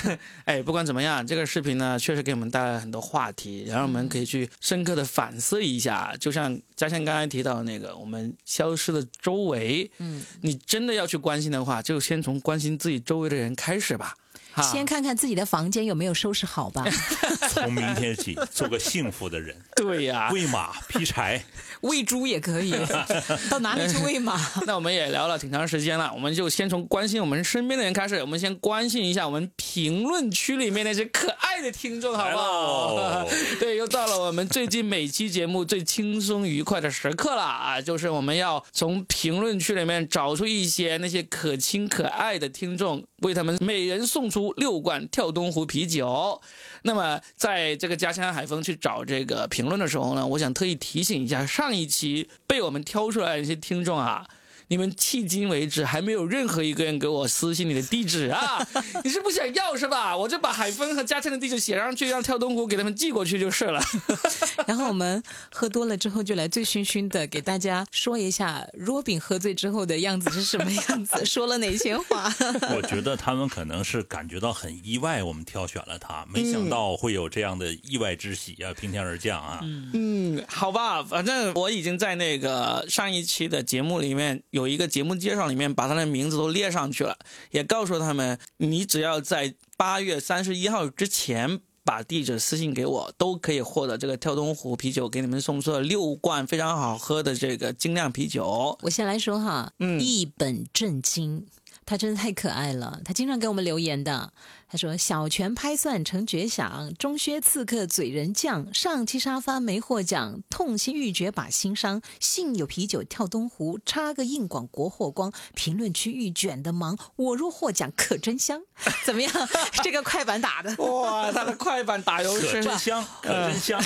[0.45, 6.15] 哎，不管怎么样，这个视频呢，确实给我们带来很多话题，然后我们可以去深刻的反思一下。
[6.19, 14.15] 就像嘉倩刚才提到的那个，我们消失的周围，嗯，你真的要去关心的话，就先从关心自己周围的人开始吧。
[14.51, 16.85] 哈，先看看自己的房间有没有收拾好吧。
[17.49, 21.43] 从明天起，做个幸福的人，对呀、喂马、劈柴。
[21.81, 22.73] 喂猪也可以，
[23.49, 24.37] 到哪里去喂马？
[24.67, 33.25] 那我们也聊了挺长时间了，我们就先从关心我们身边的人开始，我们先关心一下我们评论区里面那些可爱的听众，好不好？
[33.61, 37.79] 对，又到了我们最近每期节目最轻松愉快的时刻了啊！
[37.81, 46.41] 就是我们要从评论区里面找出一些那些可亲可爱的听众，为他们每人送出六罐跳东湖啤酒。
[46.83, 54.25] 那么，在这个家乡海风去找这个评论的时候呢，我想特意提醒一下上一期被我们挑出来的一些听众啊。
[54.71, 58.63] 你们迄今为止还没有任何一个人给我私信你的地址啊！
[59.03, 60.15] 你是不想要是吧？
[60.15, 63.81] 我就把海峰和嘉诚的地址写上去，让跳东湖给他们寄过去就是了。
[64.67, 72.31] 然后我们喝多了之后，就来醉醺醺的给大家说一下若饼喝醉之后的样子是什么样子，说了哪些话。
[72.75, 79.61] 我觉得他们可能是感觉到很意外，我们挑选了他，没想到会有这样的意外之喜啊，平天而降啊！
[79.93, 87.17] 嗯，好吧，反正我已经在那个上一期的节目里面有一个节目介绍里面把他的名字都列上去了，
[87.51, 91.61] 也告诉他们，你只要在八月三十一号之前。
[91.81, 98.77] 把地址私信给我，都可以获得这个跳东湖啤酒给你们送出的六罐非常好喝的这个精酿啤酒。
[98.83, 101.47] 我先来说哈，嗯一本正经，
[101.89, 104.31] 他真的太可爱了，他经常给我们留言的。
[104.71, 111.99] 他说：“小拳拍蒜成绝响，中靴刺客嘴人酱，上期沙发没获奖，痛心欲绝把心伤。
[112.19, 115.33] 幸有啤酒跳东湖，插个硬广国货光。
[115.55, 118.61] 评论区欲卷的忙，我若获奖可真香。
[119.03, 119.31] 怎么样？
[119.81, 123.81] 这个快板打的，哇，他的快板打油真香，可真香！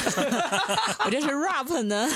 [1.05, 2.09] 我这是 rap 呢。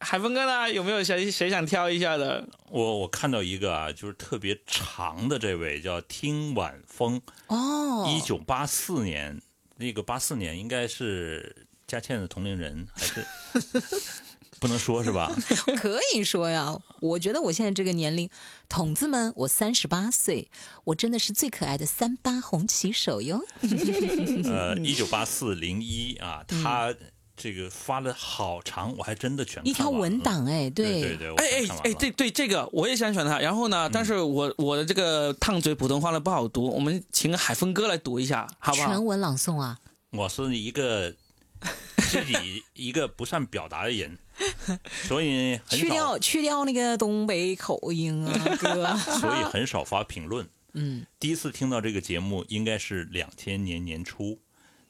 [0.00, 0.68] 海峰哥呢？
[0.72, 2.44] 有没有谁谁想挑一下的？
[2.70, 9.40] 我我看到一个啊，就是特别长的这位叫听晚风，哦，一九八四年，
[9.76, 13.26] 那个八四年应该是佳倩的同龄人，还是
[14.58, 15.30] 不能说是吧？
[15.76, 18.28] 可以说呀，我觉得我现在这个年龄，
[18.68, 20.50] 筒子们，我三十八岁，
[20.84, 23.44] 我真的是最可爱的三八红旗手哟。
[24.44, 26.94] 呃，一九八四零一啊，他
[27.36, 33.38] 这个发了好长，我还真的全一条看完了文档哎，对对对，哎哎哎，对对，这个我也想选他。
[33.38, 38.88] 然后呢，但是我我的这个烫嘴普通话呢不好读，我们请海峰哥来读一下，好不好？
[38.88, 39.78] 全文朗诵啊，
[40.12, 41.14] 我是一个
[42.10, 44.18] 自己一个不善表达的人，
[45.06, 48.96] 所以很少去掉，去掉那个东北口音啊，哥。
[49.20, 50.48] 所以很少发评论。
[50.78, 54.38] 嗯，第一次听到这个节目应该是两千年年初，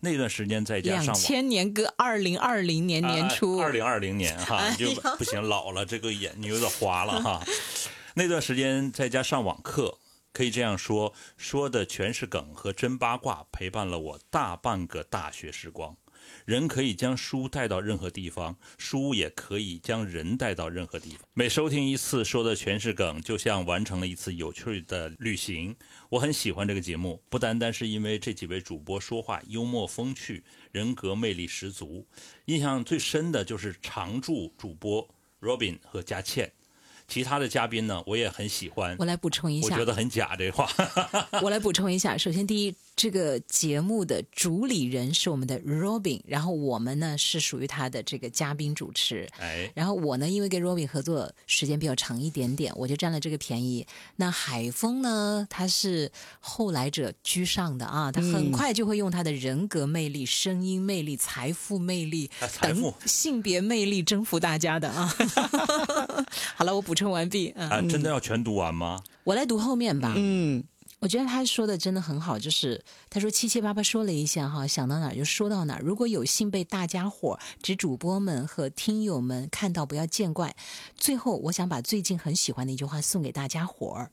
[0.06, 1.14] 那段时间在家上网。
[1.16, 4.88] 千年哥，二零二零年年初，二零二零年哈，哎就
[5.18, 7.44] 不行，老了，这个眼睛有点花了哈。
[8.14, 9.98] 那段时间在家上网课，
[10.32, 15.96] 可以这样说，说的全是梗和真八卦，陪伴了我大半个大学时光。
[16.44, 21.20] 人可以将书带到任何地方，书也可以将人带到任何地方。
[21.34, 25.76] 每收听一次，说的全是梗，就像完成了一次有趣的旅行。
[26.08, 32.06] 我很喜欢这个节目，不单单是因为这几位主播说话幽默风趣，人格魅力十足。
[32.44, 35.08] 印象最深的就是常驻主播
[35.40, 36.52] Robin 和佳倩。
[37.08, 38.96] 其他的嘉宾呢，我也很喜欢。
[38.98, 40.68] 我来补充一下，我觉得很假这话。
[41.42, 49.28] 我来补充一下，首先第一，这个节目的主理人是我们的 Robin，然后我们呢是属于他的这个嘉宾主持。
[49.38, 53.86] 哎，然后我呢，因为跟 Robin 合作时间比较长一点点，我就占了这个便宜。
[54.16, 62.30] 那海峰呢，他是后来者居上的啊，他很快就会用他的人格魅力、声音魅力、财富魅力
[62.62, 65.14] 等性别魅力征服大家的啊。
[66.56, 67.48] 好了，我补充完毕。
[67.50, 69.02] 啊，真的要全读完吗？
[69.24, 70.14] 我来读后面吧。
[70.16, 70.64] 嗯。
[70.98, 75.82] 我觉得他说的真的很好，就是他说七七八八说了一下哈，想到哪儿就说到哪儿。
[75.82, 80.56] 如果有幸被大家伙儿、指主播们和听友们看到，不要见怪。
[80.96, 84.10] 最后，我想把最近很喜欢的一句话送给大家伙儿：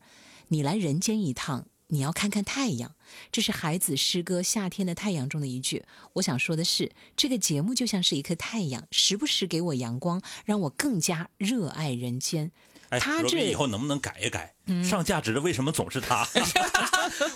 [0.48, 2.94] 你来人间一趟，你要看看太阳。
[3.32, 5.84] 这是孩子诗歌《夏天的太阳》中的一句。
[6.12, 12.52] 我想说的是，这个节目就像是一颗太阳，时不时给我阳光，让我更加热爱人间。
[13.00, 14.54] 他这以后能不能改一改？
[14.82, 16.26] 上价值的为什么总是他？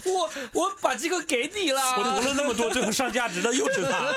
[0.04, 1.80] 我我把这个给你了。
[1.98, 4.12] 我读了那么多，最后上价值的又是他。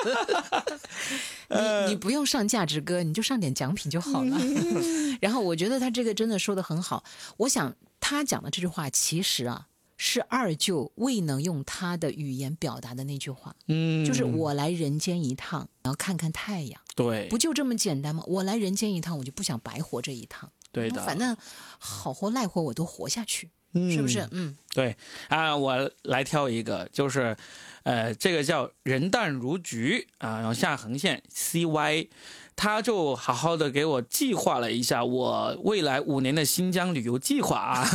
[1.85, 4.37] 你你不用上价值哥，你就上点奖品就好了。
[5.19, 7.03] 然后我觉得他这个真的说的很好。
[7.37, 9.67] 我想他讲的这句话，其实啊
[9.97, 13.53] 是二舅未能用他的语言表达的那句话。
[13.67, 16.79] 嗯，就是我来人间一趟，然后看看太阳。
[16.95, 18.23] 对，不就这么简单吗？
[18.25, 20.49] 我来人间一趟，我就不想白活这一趟。
[20.72, 21.36] 对的，反正
[21.80, 24.28] 好活赖活我都活下去，是不是？
[24.32, 24.95] 嗯，对
[25.28, 27.36] 啊，我来挑一个，就是，
[27.84, 32.07] 呃，这个叫人淡如菊啊，然后下横线 C Y，
[32.55, 37.89] 他就好好的给我计划了一下我未来五年的新疆旅游计划啊。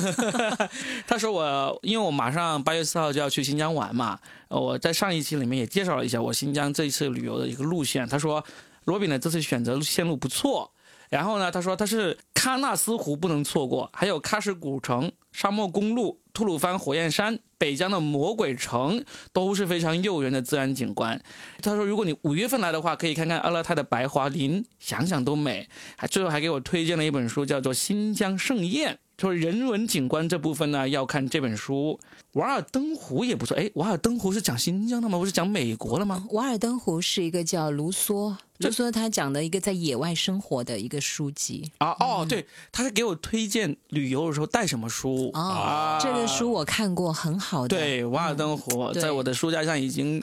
[1.06, 4.18] 他说我因为我马上八月四号就要去新疆玩嘛，
[4.48, 8.06] 我在上一期里面也介绍了一下我新疆这一次旅游的一个路线。
[8.08, 8.44] 他说
[8.84, 10.72] 罗比呢这次选择线路不错。
[11.10, 21.20] 然后呢，他说他是喀纳斯湖不能错过，还有喀什古城、沙漠公路、吐鲁番火焰山、北疆的魔鬼城都是非常诱人的自然景观。
[21.62, 25.68] 他说，如果你五月份来的话，可以看看阿勒泰的白桦林，想想都美。
[25.96, 28.94] 还最后还给我推荐了一本书，叫做《新疆盛宴》。
[29.18, 31.98] 说人文景观这部分呢，要看这本书。
[32.32, 35.16] 瓦尔登湖也不错，哎，瓦尔登湖是讲新疆的吗？
[35.16, 36.26] 不是讲美国的吗？
[36.32, 41.96] 瓦尔登湖是一个叫卢梭，卢梭他讲的一个在野外生活的一个书籍啊。
[41.98, 45.98] 哦，对，他是给我推荐旅游的时候带什么书啊？
[45.98, 47.68] 这个书我看过，很好的。
[47.68, 50.22] 对，瓦尔登湖在我的书架上已经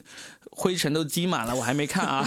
[0.51, 2.23] 灰尘都积满了，我还没看啊。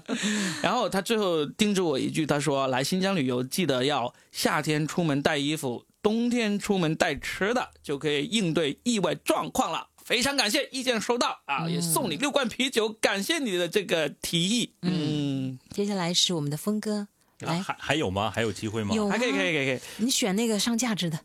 [0.60, 9.88] 然后他最后叮嘱我一句，他说：“来新疆旅游，记得要夏天出门带衣服。”冬天出门带吃的就可以应对意外状况了。
[10.04, 14.74] 非常感谢，意见收到啊，也送你六罐啤酒，感谢你的这个提议。
[14.82, 17.06] 嗯，接下来是我们的峰哥，
[17.38, 18.28] 来还还有吗？
[18.28, 18.94] 还有机会吗？
[18.96, 19.80] 有，还可以，可以，可以，可以。
[19.98, 21.20] 你选那个上价值的，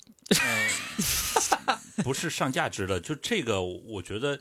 [2.04, 4.40] 不是上价值的，就这个，我觉得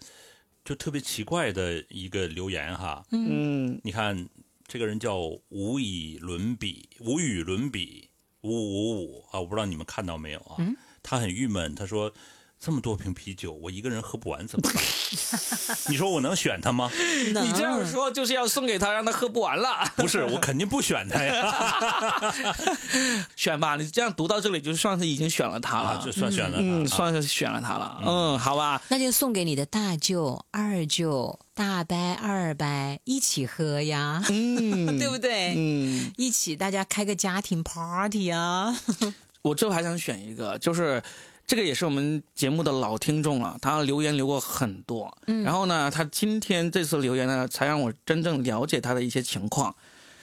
[0.63, 3.03] 就特别奇怪的一个留言哈。
[3.13, 4.29] 嗯，你看
[4.69, 5.19] 这个人叫
[5.49, 8.11] 无以伦比，无与伦比。
[8.43, 9.41] 五五五啊！
[9.41, 10.57] 我不知道你们看到没有啊？
[11.03, 12.13] 他很郁闷，他说
[12.59, 14.83] ：“这么多瓶啤酒，我一个人喝不完怎么办？”
[15.89, 16.91] 你说我能选他吗？
[16.93, 19.85] 你这样说就是要送给他，让他喝不完了。
[19.97, 22.35] 不是，我肯定不选他呀。
[23.37, 28.01] 选吧，你这样读到这里，就算是已经选了他了，就算选了，嗯，算是选了他了。
[28.05, 32.67] 嗯，好吧，那就送给你的大舅、二舅、大伯、二伯
[33.05, 35.55] 一起喝呀，嗯， 对不对？
[35.57, 38.77] 嗯，一起大家开个家庭 party 啊。
[39.43, 41.03] 我最后还想选一个，就是。
[41.47, 49.75] 这个也是我们节目的老听众了，他留言留过很多，嗯，然后呢，他今天这次留言呢，才让我真正了解他的一些情况。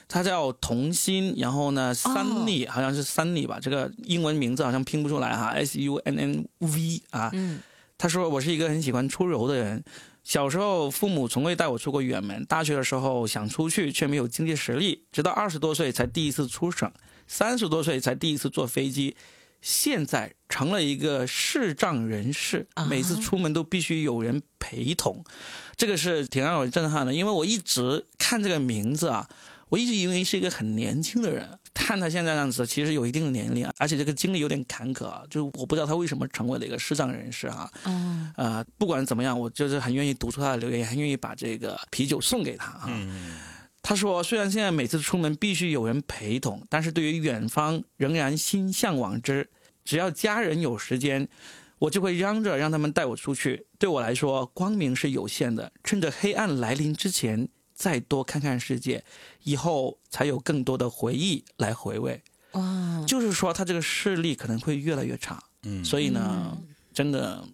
[0.10, 7.62] 他叫童心，然后呢，Sunny 好像是 Sunny 吧，这个英文名字好像拼不出来哈，S U N N V 啊，嗯，
[7.98, 9.82] 他说我是一个很喜欢出游的人，
[10.24, 16.92] 小时候父母从未带我出过远门，大学的时候想出去却没有经济实力，直到二十多岁才第一次出省，
[17.26, 19.16] 三十多岁才第一次坐飞机。
[19.64, 25.24] 现在成了一个视障人士，每次出门都必须有人陪同，
[25.78, 27.14] 这个是挺让我震撼的。
[27.14, 29.28] 因为我一直看这个名字啊，
[29.70, 37.72] 我一直以为是一个很年轻的人，看他现在样子，其实有一定的年龄，而且这个经历有点坎坷啊，就我不知道他为什么成为了一个视障人士啊。
[37.86, 42.90] 嗯，呃，不管怎么样，我就是很愿意读出他的留言，很愿意把这个啤酒送给他啊。
[43.86, 49.50] 他说：“虽然现在每次出门必须有人陪同，但是对于远方仍然心向往之。
[49.84, 51.28] 只要家人有时间，
[51.80, 53.68] 我就会嚷着让他们带我出去。
[53.78, 59.04] 对我来说，光明是有限的，趁着黑暗来临之前，再多看看世界，
[59.44, 62.24] 以后才有更多的回忆来回味。
[62.54, 65.44] 哇，就是说，他这个视力可能会越来越差。
[65.64, 66.58] 嗯，所以呢，
[66.94, 67.46] 真的，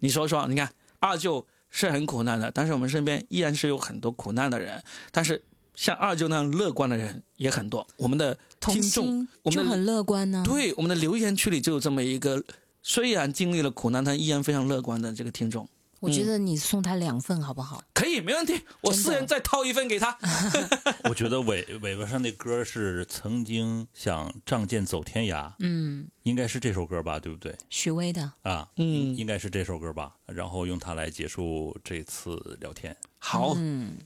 [0.00, 0.68] 你说说，你看
[0.98, 4.82] 二舅是很苦难的，但是我们身边依然是有很多苦难的人，
[5.12, 5.40] 但是。”
[5.76, 10.42] 像二舅那样乐观的人也很多，我们的听众，我们就很乐观呢。
[10.44, 12.42] 对，我们的留言区里就有这么一个，
[12.82, 15.68] 虽然经历了苦难，但依然非常乐观的这个听众。
[15.98, 17.82] 我觉得你送他两份好不好？
[17.94, 18.60] 可以，没问题。
[18.82, 20.16] 我私人再掏一份给他。
[21.08, 27.56] 我觉得尾尾巴上那歌是曾经想仗剑走天涯，嗯，应该是这首歌吧，对不对？
[27.70, 30.14] 许巍的啊，嗯，应该是这首歌吧。
[30.26, 32.94] 然后用它来结束这次聊天。
[33.18, 33.96] 好，嗯。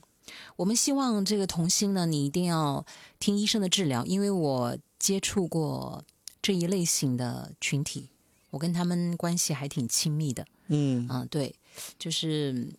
[0.55, 2.85] 我们希望这个童心呢，你一定要
[3.19, 6.03] 听医生的治疗，因为我接触过
[6.41, 8.09] 这一类型的群体，
[8.49, 10.45] 我跟他们关系还挺亲密的。
[10.67, 11.53] 嗯啊，对，
[11.99, 12.71] 就是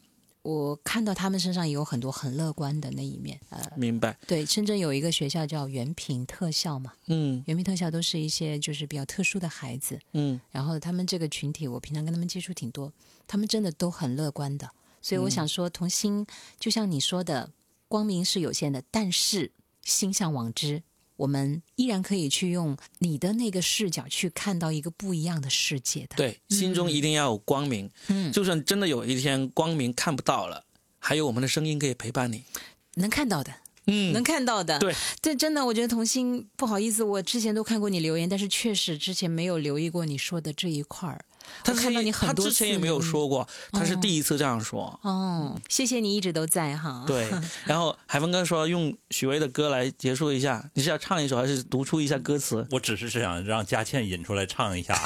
[0.43, 3.39] 我看到他们身上也有很多很乐观的那一面。
[3.51, 4.17] 呃，明白。
[4.27, 12.93] 对，深圳有一个学校叫原平特校嘛，嗯，原平特校都是一些就是比较特殊的孩子，嗯，然后他们这个群体，我平常跟他们接触挺多，
[13.27, 14.71] 他们真的都很乐观的。
[15.03, 16.25] 所以我想说，童心
[16.59, 17.51] 就像你说的，
[17.89, 19.51] 光明是有限的，但是
[19.83, 20.83] 心向往之，
[21.17, 26.17] 我们依然可以去用你的那个视角去看到一个不一样的世界的。
[26.17, 27.91] 对，心中一定要有光明。
[28.07, 30.65] 嗯，就算真的有一天光明看不到了，
[30.99, 32.45] 还有我们的声音可以陪伴你。
[32.95, 33.53] 能看到的，
[33.87, 34.79] 嗯，能看到的。
[34.79, 41.25] 对，这真的，我觉得童心不好意思，我之前都看过你留言，但是确实之前没有留意过你说的这一块儿。
[41.65, 44.99] 他看到你很多他之前也没有说过，他是第一次这样说。
[45.03, 47.05] 哦，谢谢你一直都在哈。
[47.07, 47.31] 对，
[47.65, 52.67] 然后海峰哥说用许巍的歌来结束一下，你是要唱一首还是读出一下歌词？
[52.71, 54.99] 我只是想让佳倩引出来唱一下，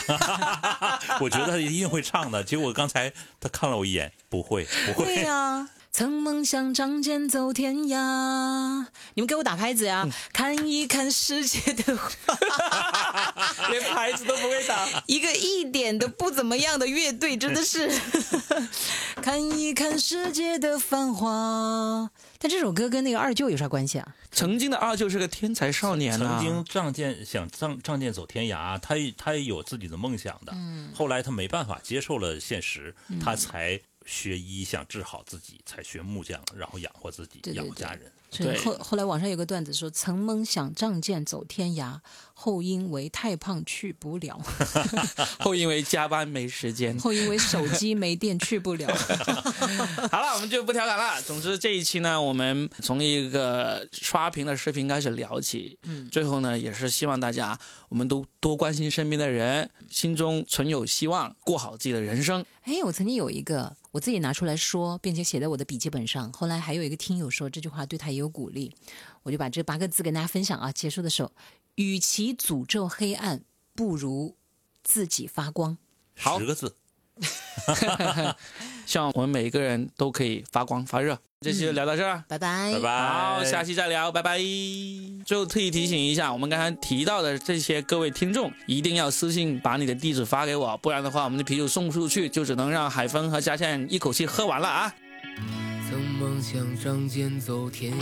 [1.21, 2.43] 我觉得他一定会唱的。
[2.43, 5.05] 结果刚才他看了我一眼，不会，不会。
[5.05, 5.69] 对呀。
[5.97, 8.85] 曾梦想仗剑走天涯，
[9.15, 10.07] 你们给我打拍子呀！
[10.31, 11.85] 看一看世界的，
[13.73, 17.91] 连拍子都不会打，一个一点都不怎么样的乐队，真的是。
[19.23, 24.07] 看一看世界的繁华，但这首歌跟那个二舅有啥关系啊？
[24.31, 30.53] 曾经的二舅是个天才少年啊，曾经仗剑想仗仗剑走天涯，他他也有自己的梦想的。
[30.53, 32.95] 嗯，后来他没办法接受了现实，
[33.25, 33.81] 他才。
[34.07, 38.11] 学医想治好自己，才学木匠，然后养活自己，养活家人。
[38.31, 41.99] 对，后后来网上有个段子说：“曾梦想仗剑走天涯，
[42.35, 44.39] 后因为太胖去不了。
[45.39, 46.99] 后因为加班没时间。
[46.99, 48.87] 后因为手机没电去不了。
[50.11, 51.23] 好了，我们就不调侃了。
[51.23, 55.79] 总之这一期呢，我们从一个刷屏的视频开始聊起。
[55.85, 62.45] 嗯，最后呢，也是希望大家，我们都多关心身边的人，心中存有希望，过好自己的人生。
[62.65, 63.75] 哎，我曾经有一个。
[63.97, 66.31] 我自己拿出来说，并且写在我的笔记本上。
[66.31, 68.71] 后来还有一个听友说这句话对他也有鼓励，
[69.23, 70.71] 我就把这八个字跟大家分享啊。
[70.71, 71.33] 结束的时候，
[71.77, 73.43] 与其诅咒黑暗，
[73.75, 74.37] 不如
[74.83, 75.79] 自己发光。
[76.15, 76.77] 好，十个字。
[78.87, 81.19] 希望我们每一个人都可以发光发热。
[81.41, 83.09] 这期就聊到这儿，拜拜，拜拜。
[83.09, 84.39] 好，下期再聊，拜拜。
[85.25, 94.95] 最后特意提醒一下，我们刚才提到的这些各位听众，一定要私信把你的地址发给我，不然的话，我们的啤酒送不出去，就只能让海峰和佳倩一口气喝完了啊。
[95.89, 97.97] 曾梦想仗剑走天涯，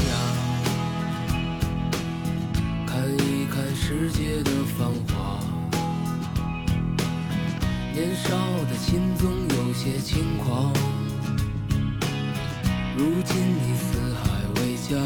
[2.86, 5.40] 看一看世界的繁华，
[7.95, 8.28] 年少
[8.68, 10.72] 的心总有些轻狂。
[12.97, 14.20] 如今你四海
[14.57, 14.97] 为家，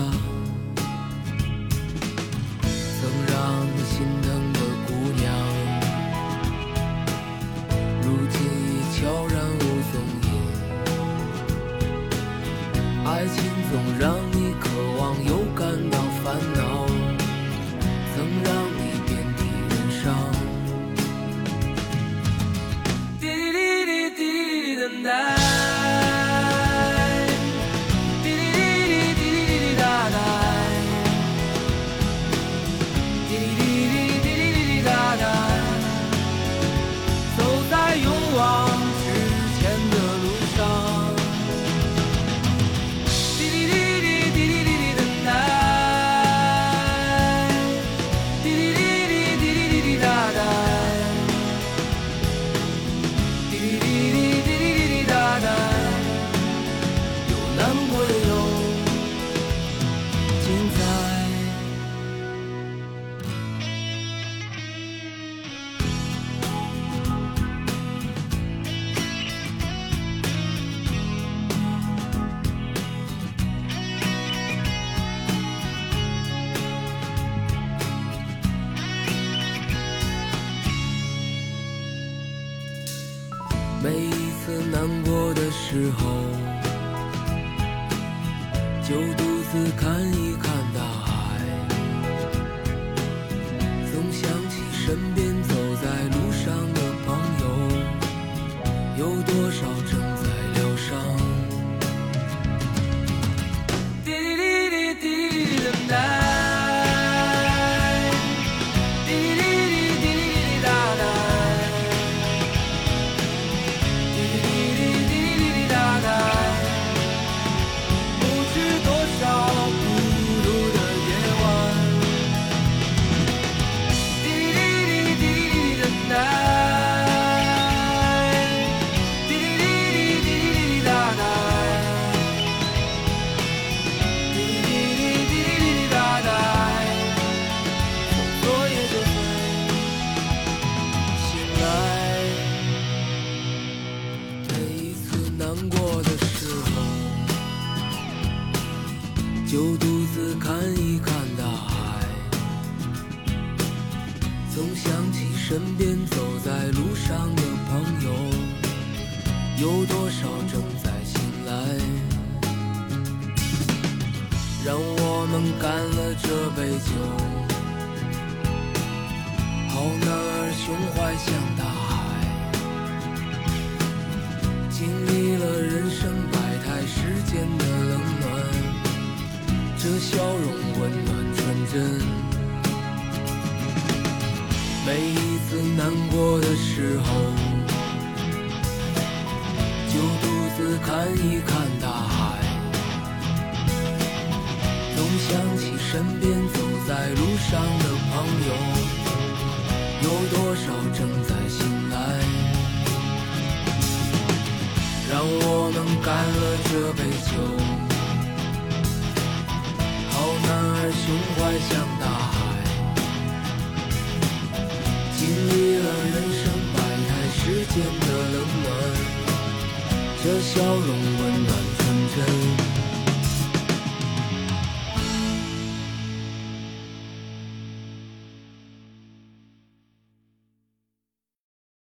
[2.63, 3.37] 曾让
[3.77, 4.89] 你心疼的姑
[5.21, 5.29] 娘，
[8.01, 9.63] 如今已悄然无
[9.93, 10.27] 踪影。
[13.05, 13.37] 爱情
[13.71, 14.17] 总让
[25.05, 25.38] that